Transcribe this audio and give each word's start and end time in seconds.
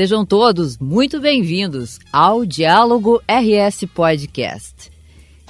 Sejam 0.00 0.24
todos 0.24 0.78
muito 0.78 1.20
bem-vindos 1.20 1.98
ao 2.10 2.46
Diálogo 2.46 3.20
RS 3.28 3.84
Podcast. 3.94 4.90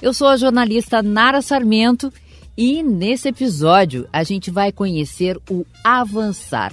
Eu 0.02 0.12
sou 0.12 0.26
a 0.26 0.36
jornalista 0.36 1.00
Nara 1.04 1.40
Sarmento 1.40 2.12
e 2.56 2.82
nesse 2.82 3.28
episódio 3.28 4.08
a 4.12 4.24
gente 4.24 4.50
vai 4.50 4.72
conhecer 4.72 5.38
o 5.48 5.64
Avançar, 5.84 6.72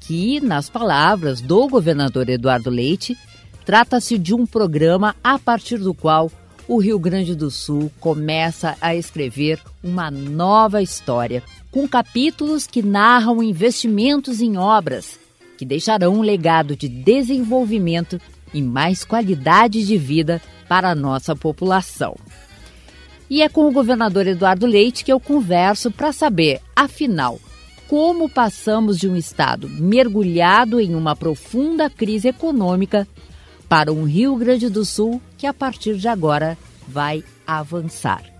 que, 0.00 0.40
nas 0.40 0.70
palavras 0.70 1.42
do 1.42 1.68
governador 1.68 2.26
Eduardo 2.30 2.70
Leite, 2.70 3.18
trata-se 3.66 4.16
de 4.16 4.34
um 4.34 4.46
programa 4.46 5.14
a 5.22 5.38
partir 5.38 5.76
do 5.76 5.92
qual 5.92 6.32
o 6.66 6.78
Rio 6.78 6.98
Grande 6.98 7.34
do 7.34 7.50
Sul 7.50 7.92
começa 8.00 8.78
a 8.80 8.96
escrever 8.96 9.60
uma 9.82 10.10
nova 10.10 10.80
história, 10.80 11.42
com 11.70 11.86
capítulos 11.86 12.66
que 12.66 12.82
narram 12.82 13.42
investimentos 13.42 14.40
em 14.40 14.56
obras 14.56 15.22
que 15.56 15.64
deixarão 15.64 16.14
um 16.14 16.20
legado 16.20 16.76
de 16.76 16.88
desenvolvimento 16.88 18.20
e 18.52 18.62
mais 18.62 19.04
qualidade 19.04 19.84
de 19.86 19.96
vida 19.96 20.40
para 20.68 20.90
a 20.90 20.94
nossa 20.94 21.34
população. 21.34 22.16
E 23.28 23.42
é 23.42 23.48
com 23.48 23.66
o 23.66 23.72
governador 23.72 24.26
Eduardo 24.26 24.66
Leite 24.66 25.04
que 25.04 25.12
eu 25.12 25.18
converso 25.18 25.90
para 25.90 26.12
saber, 26.12 26.60
afinal, 26.76 27.40
como 27.88 28.28
passamos 28.28 28.98
de 28.98 29.08
um 29.08 29.16
estado 29.16 29.68
mergulhado 29.68 30.80
em 30.80 30.94
uma 30.94 31.16
profunda 31.16 31.88
crise 31.88 32.28
econômica 32.28 33.06
para 33.68 33.92
um 33.92 34.04
Rio 34.04 34.36
Grande 34.36 34.68
do 34.68 34.84
Sul 34.84 35.20
que 35.36 35.46
a 35.46 35.54
partir 35.54 35.96
de 35.96 36.08
agora 36.08 36.56
vai 36.86 37.24
avançar. 37.46 38.33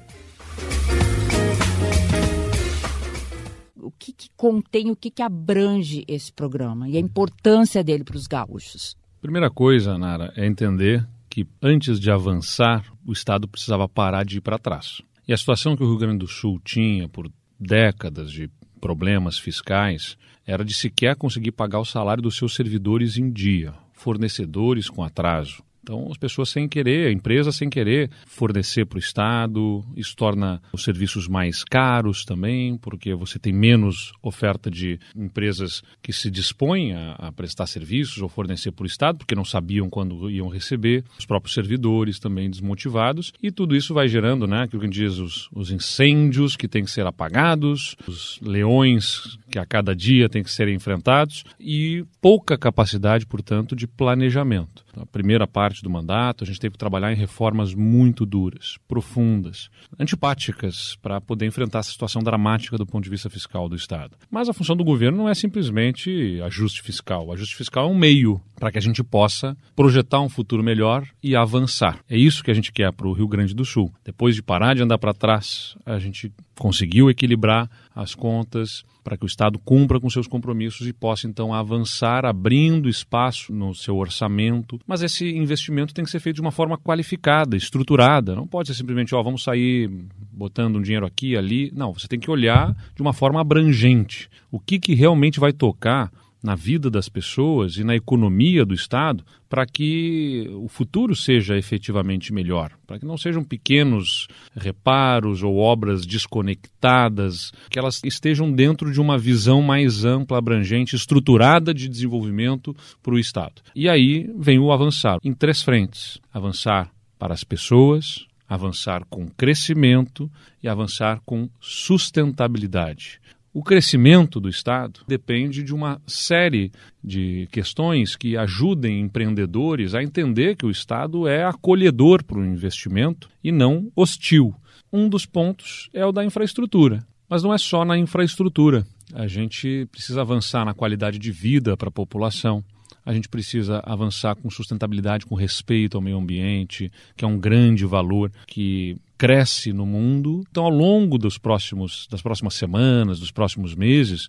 O 3.85 3.91
que, 3.91 4.13
que 4.13 4.29
contém, 4.37 4.91
o 4.91 4.97
que, 4.97 5.11
que 5.11 5.23
abrange 5.23 6.05
esse 6.09 6.33
programa 6.33 6.89
e 6.89 6.97
a 6.97 7.01
importância 7.01 7.85
dele 7.85 8.03
para 8.03 8.17
os 8.17 8.27
gaúchos? 8.27 8.97
Primeira 9.21 9.51
coisa, 9.51 9.99
Nara, 9.99 10.33
é 10.37 10.47
entender 10.47 11.07
que 11.29 11.47
antes 11.63 12.01
de 12.01 12.11
avançar, 12.11 12.85
o 13.07 13.13
Estado 13.13 13.47
precisava 13.47 13.89
parar 13.89 14.25
de 14.25 14.39
ir 14.39 14.41
para 14.41 14.59
trás. 14.59 15.03
E 15.27 15.33
a 15.33 15.37
situação 15.37 15.77
que 15.77 15.83
o 15.83 15.87
Rio 15.87 15.99
Grande 15.99 16.19
do 16.19 16.27
Sul 16.27 16.61
tinha 16.65 17.09
por 17.09 17.31
décadas 17.59 18.31
de 18.31 18.51
problemas 18.81 19.39
fiscais 19.39 20.17
era 20.47 20.65
de 20.65 20.75
sequer 20.75 21.17
conseguir 21.17 21.53
pagar 21.53 21.81
o 21.81 21.85
salário 21.85 22.23
dos 22.23 22.37
seus 22.37 22.55
servidores 22.55 23.17
em 23.17 23.31
dia, 23.31 23.75
fornecedores 23.93 24.91
com 24.91 25.03
atraso, 25.03 25.63
então, 25.85 26.09
as 26.11 26.17
pessoas 26.17 26.49
sem 26.49 26.67
querer, 26.67 27.09
a 27.09 27.13
empresa 27.13 27.53
sem 27.53 27.69
querer 27.69 28.11
fornecer 28.25 28.87
para 28.87 28.97
o 28.97 28.99
Estado, 28.99 29.85
isso 29.95 30.17
torna 30.17 30.63
os 30.73 30.83
serviços 30.83 31.29
mais 31.29 31.63
caros 31.63 32.25
também, 32.25 32.79
porque 32.79 33.15
você 33.15 33.39
tem 33.39 33.53
menos 33.53 34.11
oferta 34.23 34.71
de 34.71 34.99
empresas 35.15 35.83
que 36.03 36.11
se 36.11 36.31
dispõem 36.31 36.95
a, 36.95 37.13
a 37.13 37.33
prestar 37.33 37.67
serviços 37.67 38.23
ou 38.23 38.31
fornecer 38.31 38.73
para 38.73 38.85
o 38.85 38.87
Estado, 38.87 39.19
porque 39.19 39.35
não 39.35 39.45
sabiam 39.45 39.91
quando 39.91 40.31
iam 40.31 40.49
receber, 40.49 41.05
os 41.19 41.27
próprios 41.27 41.53
servidores 41.53 42.19
também 42.19 42.49
desmotivados, 42.49 43.31
e 43.43 43.51
tudo 43.51 43.77
isso 43.77 43.93
vai 43.93 44.09
gerando, 44.09 44.47
né, 44.47 44.63
aquilo 44.63 44.81
que 44.81 44.89
diz, 44.89 45.19
os, 45.19 45.51
os 45.53 45.71
incêndios 45.71 46.57
que 46.57 46.67
têm 46.67 46.85
que 46.85 46.91
ser 46.91 47.07
apagados, 47.07 47.95
os 48.09 48.41
leões 48.41 49.39
que 49.51 49.59
a 49.59 49.67
cada 49.67 49.95
dia 49.95 50.31
têm 50.31 50.43
que 50.43 50.51
ser 50.51 50.67
enfrentados, 50.69 51.45
e 51.61 52.07
pouca 52.23 52.57
capacidade, 52.57 53.27
portanto, 53.27 53.77
de 53.77 53.87
planejamento. 53.87 54.84
A 55.01 55.07
primeira 55.07 55.47
parte 55.47 55.83
do 55.83 55.91
mandato, 55.91 56.45
a 56.45 56.47
gente 56.47 56.61
teve 56.61 56.73
que 56.73 56.79
trabalhar 56.79 57.13
em 57.13 57.17
reformas 57.17 57.75
muito 57.75 58.25
duras, 58.25 58.79
profundas, 58.87 59.69
antipáticas, 59.99 60.97
para 61.03 61.21
poder 61.21 61.47
enfrentar 61.47 61.81
essa 61.81 61.91
situação 61.91 62.23
dramática 62.23 62.77
do 62.77 62.87
ponto 62.87 63.05
de 63.05 63.11
vista 63.11 63.31
fiscal 63.31 63.69
do 63.69 63.77
Estado. 63.77 64.17
Mas 64.31 64.49
a 64.49 64.53
função 64.53 64.77
do 64.77 64.85
governo 64.85 65.19
não 65.19 65.29
é 65.29 65.35
simplesmente 65.35 66.41
ajuste 66.43 66.83
fiscal. 66.83 67.27
O 67.27 67.33
ajuste 67.33 67.57
fiscal 67.57 67.89
é 67.89 67.91
um 67.91 67.97
meio 67.97 68.41
para 68.59 68.71
que 68.71 68.79
a 68.79 68.83
gente 68.83 69.03
possa 69.03 69.57
projetar 69.75 70.21
um 70.21 70.29
futuro 70.29 70.63
melhor 70.63 71.07
e 71.23 71.35
avançar. 71.35 72.01
É 72.09 72.17
isso 72.17 72.43
que 72.43 72.51
a 72.51 72.55
gente 72.55 72.73
quer 72.73 72.93
para 72.93 73.09
o 73.09 73.13
Rio 73.13 73.29
Grande 73.29 73.55
do 73.55 73.65
Sul. 73.65 73.93
Depois 74.05 74.35
de 74.35 74.43
parar 74.43 74.75
de 74.75 74.83
andar 74.83 74.99
para 74.99 75.13
trás, 75.13 75.77
a 75.85 75.99
gente 75.99 76.33
conseguiu 76.59 77.11
equilibrar 77.11 77.69
as 77.95 78.15
contas 78.15 78.85
para 79.03 79.19
que 79.19 79.25
o 79.25 79.27
Estado 79.27 79.59
cumpra 79.59 80.01
com 80.01 80.09
seus 80.09 80.27
compromissos 80.27 80.87
e 80.87 80.93
possa 80.93 81.27
então 81.27 81.53
avançar, 81.53 82.25
abrindo 82.25 82.89
espaço 82.89 83.53
no 83.53 83.75
seu 83.75 83.97
orçamento. 83.97 84.81
Mas 84.87 85.03
esse 85.03 85.29
investimento 85.29 85.93
tem 85.93 86.05
que 86.05 86.11
ser 86.11 86.21
feito 86.21 86.37
de 86.37 86.41
uma 86.41 86.51
forma 86.51 86.79
qualificada, 86.79 87.57
estruturada. 87.57 88.35
Não 88.35 88.47
pode 88.47 88.69
ser 88.69 88.75
simplesmente, 88.75 89.15
ó, 89.15 89.23
vamos 89.23 89.43
sair 89.43 89.91
botando 90.33 90.77
um 90.77 90.83
dinheiro 90.83 91.05
aqui 91.05 91.37
ali. 91.37 91.71
Não, 91.75 91.93
você 91.93 92.09
tem 92.09 92.19
que 92.19 92.31
olhar 92.31 92.75
de 92.97 93.03
uma 93.03 93.13
forma 93.13 93.41
abrangente. 93.41 94.31
O 94.51 94.59
que, 94.59 94.79
que 94.79 94.95
realmente 94.95 95.39
vai 95.39 95.53
tocar 95.53 96.11
na 96.45 96.55
vida 96.55 96.91
das 96.91 97.09
pessoas 97.09 97.79
e 97.79 97.83
na 97.83 97.97
economia 97.97 98.67
do 98.67 98.75
Estado 98.75 99.25
para 99.49 99.65
que 99.65 100.47
o 100.53 100.69
futuro 100.69 101.17
seja 101.17 101.57
efetivamente 101.57 102.35
melhor, 102.35 102.73
para 102.87 102.99
que 102.99 103.07
não 103.07 103.17
sejam 103.17 103.43
pequenos 103.43 104.29
reparos 104.55 105.43
ou 105.43 105.57
obras 105.57 106.05
desconectadas, 106.05 107.51
que 107.71 107.79
elas 107.79 108.03
estejam 108.05 108.53
dentro 108.53 108.93
de 108.93 109.01
uma 109.01 109.17
visão 109.17 109.63
mais 109.63 110.05
ampla, 110.05 110.37
abrangente, 110.37 110.95
estruturada 110.95 111.73
de 111.73 111.89
desenvolvimento 111.89 112.77
para 113.03 113.15
o 113.15 113.19
Estado. 113.19 113.63
E 113.75 113.89
aí 113.89 114.31
vem 114.37 114.59
o 114.59 114.71
avançar 114.71 115.19
em 115.25 115.33
três 115.33 115.63
frentes: 115.63 116.21
avançar 116.31 116.91
para 117.19 117.33
as 117.33 117.43
pessoas, 117.43 118.27
avançar 118.47 119.07
com 119.09 119.27
crescimento 119.29 120.31
e 120.63 120.69
avançar 120.69 121.23
com 121.25 121.49
sustentabilidade. 121.59 123.19
O 123.57 123.63
crescimento 123.63 124.41
do 124.41 124.49
Estado 124.49 125.03
depende 125.07 125.63
de 125.63 125.73
uma 125.73 126.03
série 126.09 126.73
de 127.03 127.47
questões 127.53 128.17
que 128.17 128.37
ajudem 128.37 129.01
empreendedores 129.01 129.95
a 129.95 130.03
entender 130.03 130.57
que 130.57 130.67
o 130.67 130.73
Estado 130.73 131.29
é 131.29 131.45
acolhedor 131.45 132.25
para 132.25 132.41
o 132.41 132.45
investimento 132.45 133.31
e 133.45 133.53
não 133.53 133.93
hostil. 133.95 134.53
Um 134.93 135.09
dos 135.09 135.25
pontos 135.25 135.89
é 135.95 136.05
o 136.05 136.11
da 136.11 136.25
infraestrutura. 136.25 137.07
Mas 137.35 137.43
não 137.43 137.53
é 137.53 137.59
só 137.59 137.85
na 137.85 137.99
infraestrutura. 137.99 138.87
A 139.13 139.27
gente 139.27 139.89
precisa 139.91 140.21
avançar 140.21 140.65
na 140.65 140.73
qualidade 140.73 141.19
de 141.19 141.33
vida 141.33 141.77
para 141.77 141.89
a 141.89 141.91
população. 141.91 142.63
A 143.05 143.13
gente 143.13 143.29
precisa 143.29 143.83
avançar 143.85 144.37
com 144.37 144.49
sustentabilidade, 144.49 145.27
com 145.27 145.35
respeito 145.35 145.97
ao 145.97 146.01
meio 146.01 146.17
ambiente, 146.17 146.93
que 147.17 147.25
é 147.25 147.27
um 147.27 147.37
grande 147.37 147.85
valor 147.85 148.31
que 148.47 148.97
cresce 149.19 149.73
no 149.73 149.85
mundo. 149.85 150.45
Então, 150.49 150.63
ao 150.63 150.71
longo 150.71 151.19
dos 151.19 151.37
próximos, 151.37 152.07
das 152.09 152.23
próximas 152.23 152.55
semanas, 152.55 153.19
dos 153.19 153.33
próximos 153.33 153.75
meses, 153.75 154.29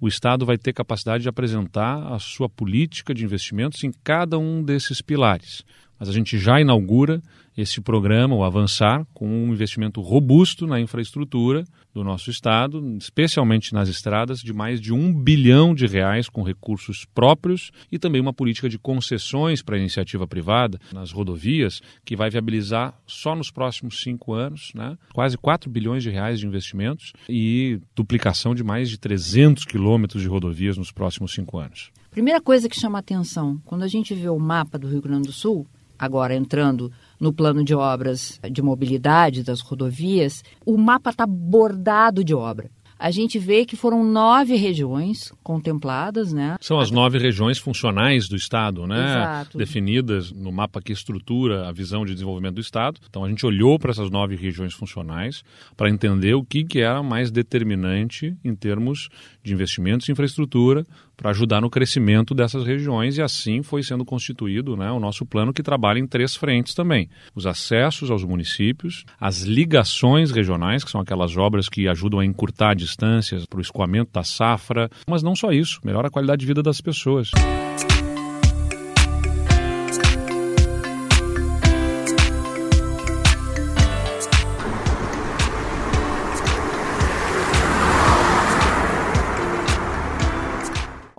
o 0.00 0.06
Estado 0.06 0.46
vai 0.46 0.56
ter 0.56 0.72
capacidade 0.72 1.24
de 1.24 1.28
apresentar 1.28 2.06
a 2.12 2.20
sua 2.20 2.48
política 2.48 3.12
de 3.12 3.24
investimentos 3.24 3.82
em 3.82 3.90
cada 4.04 4.38
um 4.38 4.62
desses 4.62 5.02
pilares. 5.02 5.64
Mas 5.98 6.08
a 6.08 6.12
gente 6.12 6.38
já 6.38 6.60
inaugura 6.60 7.20
esse 7.56 7.80
programa, 7.80 8.34
o 8.34 8.44
Avançar, 8.44 9.06
com 9.14 9.26
um 9.26 9.52
investimento 9.52 10.00
robusto 10.00 10.66
na 10.66 10.80
infraestrutura 10.80 11.64
do 11.92 12.02
nosso 12.02 12.30
estado, 12.30 12.96
especialmente 12.98 13.72
nas 13.72 13.88
estradas, 13.88 14.40
de 14.40 14.52
mais 14.52 14.80
de 14.80 14.92
um 14.92 15.14
bilhão 15.14 15.74
de 15.74 15.86
reais 15.86 16.28
com 16.28 16.42
recursos 16.42 17.06
próprios 17.14 17.70
e 17.90 17.98
também 17.98 18.20
uma 18.20 18.32
política 18.32 18.68
de 18.68 18.78
concessões 18.78 19.62
para 19.62 19.76
a 19.76 19.78
iniciativa 19.78 20.26
privada 20.26 20.80
nas 20.92 21.12
rodovias, 21.12 21.80
que 22.04 22.16
vai 22.16 22.28
viabilizar 22.30 22.94
só 23.06 23.36
nos 23.36 23.50
próximos 23.50 24.02
cinco 24.02 24.32
anos 24.32 24.72
né, 24.74 24.98
quase 25.12 25.38
4 25.38 25.70
bilhões 25.70 26.02
de 26.02 26.10
reais 26.10 26.40
de 26.40 26.46
investimentos 26.46 27.12
e 27.28 27.80
duplicação 27.94 28.54
de 28.54 28.64
mais 28.64 28.90
de 28.90 28.98
300 28.98 29.64
quilômetros 29.64 30.22
de 30.22 30.28
rodovias 30.28 30.76
nos 30.76 30.90
próximos 30.90 31.32
cinco 31.32 31.58
anos. 31.58 31.90
Primeira 32.10 32.40
coisa 32.40 32.68
que 32.68 32.78
chama 32.78 32.98
atenção, 32.98 33.60
quando 33.64 33.82
a 33.82 33.88
gente 33.88 34.14
vê 34.14 34.28
o 34.28 34.38
mapa 34.38 34.78
do 34.78 34.88
Rio 34.88 35.02
Grande 35.02 35.26
do 35.28 35.32
Sul, 35.32 35.66
agora 35.98 36.34
entrando 36.34 36.92
no 37.20 37.32
plano 37.32 37.64
de 37.64 37.74
obras 37.74 38.40
de 38.50 38.62
mobilidade 38.62 39.42
das 39.42 39.60
rodovias, 39.60 40.42
o 40.64 40.76
mapa 40.76 41.10
está 41.10 41.26
bordado 41.26 42.24
de 42.24 42.34
obra. 42.34 42.70
A 42.98 43.10
gente 43.10 43.38
vê 43.38 43.64
que 43.64 43.76
foram 43.76 44.04
nove 44.04 44.56
regiões 44.56 45.32
contempladas, 45.42 46.32
né? 46.32 46.56
São 46.60 46.78
as 46.78 46.90
nove 46.90 47.18
regiões 47.18 47.58
funcionais 47.58 48.28
do 48.28 48.36
Estado, 48.36 48.86
né? 48.86 49.04
Exato. 49.04 49.58
Definidas 49.58 50.32
no 50.32 50.52
mapa 50.52 50.80
que 50.80 50.92
estrutura 50.92 51.68
a 51.68 51.72
visão 51.72 52.04
de 52.04 52.12
desenvolvimento 52.12 52.54
do 52.54 52.60
Estado. 52.60 53.00
Então 53.08 53.24
a 53.24 53.28
gente 53.28 53.44
olhou 53.44 53.78
para 53.78 53.90
essas 53.90 54.10
nove 54.10 54.36
regiões 54.36 54.72
funcionais 54.72 55.42
para 55.76 55.90
entender 55.90 56.34
o 56.34 56.44
que, 56.44 56.64
que 56.64 56.80
era 56.80 57.02
mais 57.02 57.30
determinante 57.30 58.36
em 58.44 58.54
termos 58.54 59.08
de 59.42 59.52
investimentos 59.52 60.08
em 60.08 60.12
infraestrutura 60.12 60.86
para 61.16 61.30
ajudar 61.30 61.60
no 61.60 61.70
crescimento 61.70 62.34
dessas 62.34 62.64
regiões 62.64 63.16
e 63.16 63.22
assim 63.22 63.62
foi 63.62 63.82
sendo 63.82 64.04
constituído 64.04 64.76
né, 64.76 64.90
o 64.90 64.98
nosso 64.98 65.24
plano 65.24 65.52
que 65.52 65.62
trabalha 65.62 65.98
em 65.98 66.06
três 66.06 66.34
frentes 66.34 66.74
também. 66.74 67.08
Os 67.34 67.46
acessos 67.46 68.10
aos 68.10 68.24
municípios, 68.24 69.04
as 69.20 69.42
ligações 69.42 70.30
regionais, 70.30 70.82
que 70.84 70.90
são 70.90 71.00
aquelas 71.00 71.36
obras 71.36 71.68
que 71.68 71.88
ajudam 71.88 72.20
a 72.20 72.24
encurtar 72.24 72.74
distâncias 72.84 73.46
para 73.46 73.58
o 73.58 73.62
escoamento 73.62 74.10
da 74.12 74.22
safra, 74.22 74.90
mas 75.08 75.22
não 75.22 75.34
só 75.34 75.50
isso, 75.50 75.80
melhora 75.84 76.08
a 76.08 76.10
qualidade 76.10 76.40
de 76.40 76.46
vida 76.46 76.62
das 76.62 76.80
pessoas. 76.80 77.30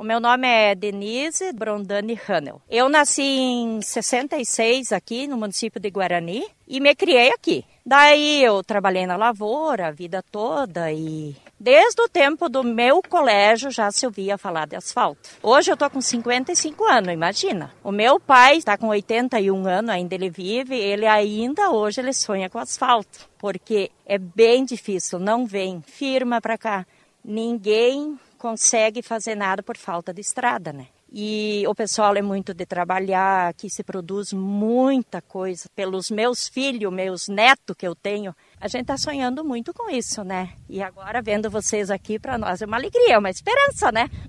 meu 0.06 0.16
Meu 0.16 0.22
nome 0.22 0.48
é 0.48 0.74
Denise 0.74 1.52
Brondani 1.52 2.18
Hanel. 2.26 2.62
Eu 2.70 2.88
nasci 2.88 3.22
em 3.22 3.82
66 3.82 4.94
aqui 4.94 5.28
no 5.28 5.36
município 5.36 5.78
de 5.78 5.90
Guarani 5.90 6.46
e 6.66 6.80
me 6.80 6.96
criei 6.96 7.34
aqui. 7.34 7.66
Daí 7.86 8.42
eu 8.42 8.64
trabalhei 8.64 9.06
na 9.06 9.18
lavoura 9.18 9.88
a 9.88 9.92
vida 9.92 10.24
toda 10.32 10.90
e 10.90 11.36
desde 11.66 12.00
o 12.00 12.08
tempo 12.08 12.48
do 12.48 12.64
meu 12.64 13.02
colégio 13.02 13.72
já 13.72 13.90
se 13.90 14.06
ouvia 14.06 14.38
falar 14.38 14.68
de 14.68 14.76
asfalto. 14.76 15.32
Hoje 15.42 15.72
eu 15.72 15.76
tô 15.76 15.90
com 15.90 16.00
55 16.00 16.84
anos, 16.86 17.12
imagina. 17.12 17.74
O 17.84 17.92
meu 17.92 18.20
pai 18.20 18.58
está 18.58 18.78
com 18.78 18.90
81 18.90 19.66
anos, 19.66 19.90
ainda 19.90 20.14
ele 20.14 20.30
vive, 20.30 20.78
ele 20.78 21.08
ainda 21.08 21.72
hoje 21.72 22.02
ele 22.02 22.14
sonha 22.14 22.52
com 22.52 22.60
asfalto, 22.60 23.28
porque 23.40 23.90
é 24.06 24.20
bem 24.20 24.64
difícil, 24.64 25.18
não 25.18 25.48
vem 25.48 25.82
firma 25.82 26.40
para 26.40 26.56
cá. 26.56 26.86
Ninguém 27.24 28.16
consegue 28.38 29.02
fazer 29.02 29.34
nada 29.34 29.64
por 29.64 29.76
falta 29.76 30.14
de 30.14 30.22
estrada, 30.22 30.72
né? 30.72 30.86
E 31.12 31.64
o 31.68 31.74
pessoal 31.74 32.16
é 32.16 32.22
muito 32.22 32.54
de 32.54 32.66
trabalhar, 32.66 33.48
aqui 33.48 33.72
se 33.72 33.84
produz 33.84 34.34
muita 34.34 35.20
coisa. 35.20 35.68
Pelos 35.76 36.12
meus 36.12 36.48
filhos, 36.48 36.94
meus 36.94 37.28
netos 37.28 37.76
que 37.76 37.88
eu 37.88 37.96
tenho, 37.96 38.36
a 38.66 38.68
gente 38.68 38.82
está 38.82 38.98
sonhando 38.98 39.46
muito 39.46 39.72
com 39.72 39.92
isso, 39.92 40.24
né? 40.24 40.50
E 40.68 40.82
agora 40.82 41.22
vendo 41.22 41.52
vocês 41.52 41.92
aqui, 41.92 42.18
para 42.18 42.36
nós 42.36 42.64
é 42.64 42.66
uma 42.66 42.78
alegria, 42.78 43.14
é 43.14 43.18
uma 43.18 43.30
esperança, 43.30 43.92
né? 43.92 44.10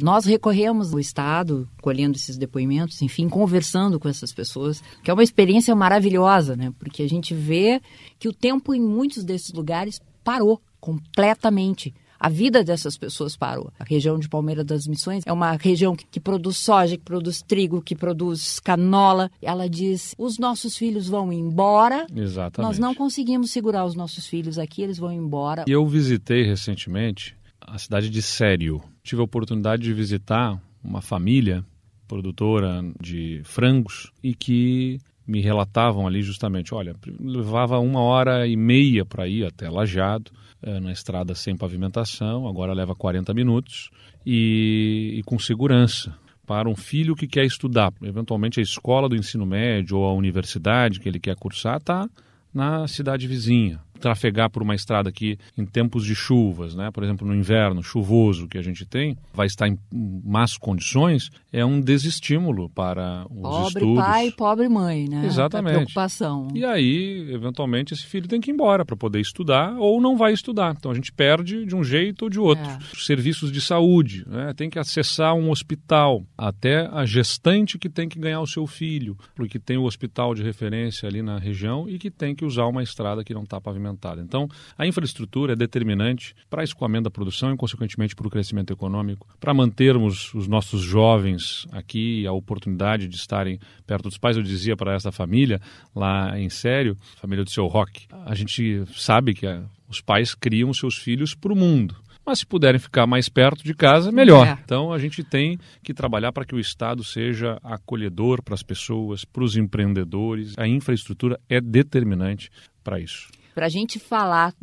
Nós 0.00 0.26
recorremos 0.26 0.92
ao 0.92 1.00
Estado, 1.00 1.68
colhendo 1.80 2.16
esses 2.16 2.36
depoimentos, 2.36 3.02
enfim, 3.02 3.28
conversando 3.28 3.98
com 3.98 4.08
essas 4.08 4.32
pessoas, 4.32 4.82
que 5.02 5.10
é 5.10 5.14
uma 5.14 5.22
experiência 5.24 5.74
maravilhosa, 5.74 6.54
né? 6.54 6.72
Porque 6.78 7.02
a 7.02 7.08
gente 7.08 7.34
vê 7.34 7.80
que 8.18 8.28
o 8.28 8.32
tempo 8.32 8.74
em 8.74 8.80
muitos 8.80 9.24
desses 9.24 9.52
lugares 9.52 10.00
parou 10.22 10.60
completamente. 10.80 11.92
A 12.24 12.30
vida 12.30 12.64
dessas 12.64 12.96
pessoas 12.96 13.36
parou. 13.36 13.70
A 13.78 13.84
região 13.84 14.18
de 14.18 14.30
Palmeira 14.30 14.64
das 14.64 14.86
Missões 14.86 15.24
é 15.26 15.30
uma 15.30 15.52
região 15.56 15.94
que, 15.94 16.06
que 16.06 16.18
produz 16.18 16.56
soja, 16.56 16.96
que 16.96 17.02
produz 17.02 17.42
trigo, 17.42 17.82
que 17.82 17.94
produz 17.94 18.58
canola. 18.60 19.30
Ela 19.42 19.68
diz: 19.68 20.14
os 20.16 20.38
nossos 20.38 20.74
filhos 20.74 21.06
vão 21.06 21.30
embora. 21.30 22.06
Exatamente. 22.16 22.66
Nós 22.66 22.78
não 22.78 22.94
conseguimos 22.94 23.50
segurar 23.50 23.84
os 23.84 23.94
nossos 23.94 24.26
filhos 24.26 24.58
aqui, 24.58 24.80
eles 24.80 24.96
vão 24.96 25.12
embora. 25.12 25.66
Eu 25.68 25.86
visitei 25.86 26.46
recentemente 26.46 27.36
a 27.60 27.76
cidade 27.76 28.08
de 28.08 28.22
Sério. 28.22 28.80
Tive 29.02 29.20
a 29.20 29.24
oportunidade 29.26 29.82
de 29.82 29.92
visitar 29.92 30.58
uma 30.82 31.02
família 31.02 31.62
produtora 32.08 32.82
de 32.98 33.42
frangos 33.44 34.10
e 34.22 34.34
que 34.34 34.98
me 35.26 35.42
relatavam 35.42 36.06
ali 36.06 36.22
justamente, 36.22 36.74
olha, 36.74 36.94
levava 37.20 37.78
uma 37.78 38.00
hora 38.00 38.46
e 38.46 38.56
meia 38.56 39.04
para 39.04 39.28
ir 39.28 39.44
até 39.44 39.68
Lajado, 39.68 40.30
é, 40.64 40.80
na 40.80 40.90
estrada 40.90 41.34
sem 41.34 41.56
pavimentação, 41.56 42.48
agora 42.48 42.72
leva 42.72 42.94
40 42.94 43.34
minutos 43.34 43.90
e, 44.24 45.14
e 45.18 45.22
com 45.22 45.38
segurança 45.38 46.16
para 46.46 46.68
um 46.68 46.74
filho 46.74 47.14
que 47.14 47.26
quer 47.26 47.44
estudar, 47.44 47.92
eventualmente 48.02 48.60
a 48.60 48.62
escola 48.62 49.08
do 49.08 49.16
ensino 49.16 49.44
médio 49.44 49.98
ou 49.98 50.06
a 50.06 50.14
universidade 50.14 51.00
que 51.00 51.08
ele 51.08 51.20
quer 51.20 51.36
cursar 51.36 51.76
está 51.76 52.08
na 52.52 52.88
cidade 52.88 53.26
vizinha, 53.26 53.80
trafegar 54.00 54.50
por 54.50 54.62
uma 54.62 54.74
estrada 54.74 55.10
que 55.10 55.38
em 55.56 55.64
tempos 55.64 56.04
de 56.04 56.14
chuvas, 56.14 56.74
né, 56.74 56.90
por 56.90 57.02
exemplo 57.02 57.26
no 57.26 57.34
inverno 57.34 57.82
chuvoso 57.82 58.48
que 58.48 58.58
a 58.58 58.62
gente 58.62 58.84
tem, 58.84 59.16
vai 59.32 59.46
estar 59.46 59.68
em 59.68 59.78
más 60.24 60.56
condições, 60.56 61.30
é 61.52 61.64
um 61.64 61.80
desestímulo 61.80 62.68
para 62.68 63.26
os 63.30 63.40
pobre 63.40 63.66
estudos. 63.68 63.80
Pobre 63.80 64.02
pai, 64.02 64.30
pobre 64.32 64.68
mãe, 64.68 65.08
né? 65.08 65.24
Exatamente. 65.24 65.72
A 65.72 65.76
preocupação. 65.76 66.48
E 66.54 66.64
aí, 66.64 67.32
eventualmente, 67.32 67.94
esse 67.94 68.04
filho 68.04 68.28
tem 68.28 68.40
que 68.40 68.50
ir 68.50 68.54
embora 68.54 68.84
para 68.84 68.96
poder 68.96 69.20
estudar 69.20 69.76
ou 69.78 70.00
não 70.00 70.16
vai 70.16 70.32
estudar. 70.32 70.74
Então 70.76 70.90
a 70.90 70.94
gente 70.94 71.12
perde 71.12 71.64
de 71.64 71.74
um 71.74 71.84
jeito 71.84 72.22
ou 72.22 72.30
de 72.30 72.38
outro. 72.38 72.64
É. 72.64 72.78
Serviços 72.96 73.50
de 73.50 73.60
saúde, 73.60 74.24
né? 74.26 74.52
tem 74.54 74.68
que 74.68 74.78
acessar 74.78 75.34
um 75.34 75.50
hospital, 75.50 76.24
até 76.36 76.88
a 76.92 77.04
gestante 77.04 77.78
que 77.78 77.88
tem 77.88 78.08
que 78.08 78.18
ganhar 78.18 78.40
o 78.40 78.46
seu 78.46 78.66
filho, 78.66 79.16
porque 79.34 79.58
tem 79.58 79.76
o 79.76 79.84
hospital 79.84 80.34
de 80.34 80.42
referência 80.42 81.08
ali 81.08 81.22
na 81.22 81.38
região 81.38 81.88
e 81.88 81.98
que 81.98 82.10
tem 82.10 82.34
que 82.34 82.44
usar 82.44 82.66
uma 82.66 82.82
estrada 82.82 83.24
que 83.24 83.34
não 83.34 83.44
está 83.44 83.60
pavimentada 83.60 83.83
então, 84.20 84.48
a 84.76 84.86
infraestrutura 84.86 85.52
é 85.52 85.56
determinante 85.56 86.34
para 86.48 86.60
o 86.60 86.64
escoamento 86.64 87.04
da 87.04 87.10
produção 87.10 87.52
e, 87.52 87.56
consequentemente, 87.56 88.14
para 88.14 88.26
o 88.26 88.30
crescimento 88.30 88.72
econômico, 88.72 89.26
para 89.40 89.52
mantermos 89.52 90.32
os 90.34 90.46
nossos 90.48 90.80
jovens 90.80 91.66
aqui, 91.72 92.26
a 92.26 92.32
oportunidade 92.32 93.08
de 93.08 93.16
estarem 93.16 93.58
perto 93.86 94.04
dos 94.04 94.18
pais. 94.18 94.36
Eu 94.36 94.42
dizia 94.42 94.76
para 94.76 94.94
essa 94.94 95.12
família, 95.12 95.60
lá 95.94 96.38
em 96.38 96.48
Sério, 96.48 96.96
família 97.16 97.44
do 97.44 97.50
seu 97.50 97.66
Rock, 97.66 98.06
a 98.24 98.34
gente 98.34 98.84
sabe 98.94 99.34
que 99.34 99.46
a, 99.46 99.62
os 99.88 100.00
pais 100.00 100.34
criam 100.34 100.72
seus 100.72 100.96
filhos 100.96 101.34
para 101.34 101.52
o 101.52 101.56
mundo 101.56 101.96
mas 102.24 102.38
se 102.38 102.46
puderem 102.46 102.80
ficar 102.80 103.06
mais 103.06 103.28
perto 103.28 103.62
de 103.62 103.74
casa, 103.74 104.10
melhor. 104.10 104.46
É. 104.46 104.58
Então 104.64 104.92
a 104.92 104.98
gente 104.98 105.22
tem 105.22 105.58
que 105.82 105.92
trabalhar 105.92 106.32
para 106.32 106.44
que 106.44 106.54
o 106.54 106.60
Estado 106.60 107.04
seja 107.04 107.58
acolhedor 107.62 108.42
para 108.42 108.54
as 108.54 108.62
pessoas, 108.62 109.24
para 109.24 109.44
os 109.44 109.56
empreendedores. 109.56 110.54
A 110.56 110.66
infraestrutura 110.66 111.38
é 111.48 111.60
determinante 111.60 112.50
para 112.82 112.98
isso. 112.98 113.28
Para 113.54 113.66
a 113.66 113.68
gente 113.70 113.98
falar 113.98 114.54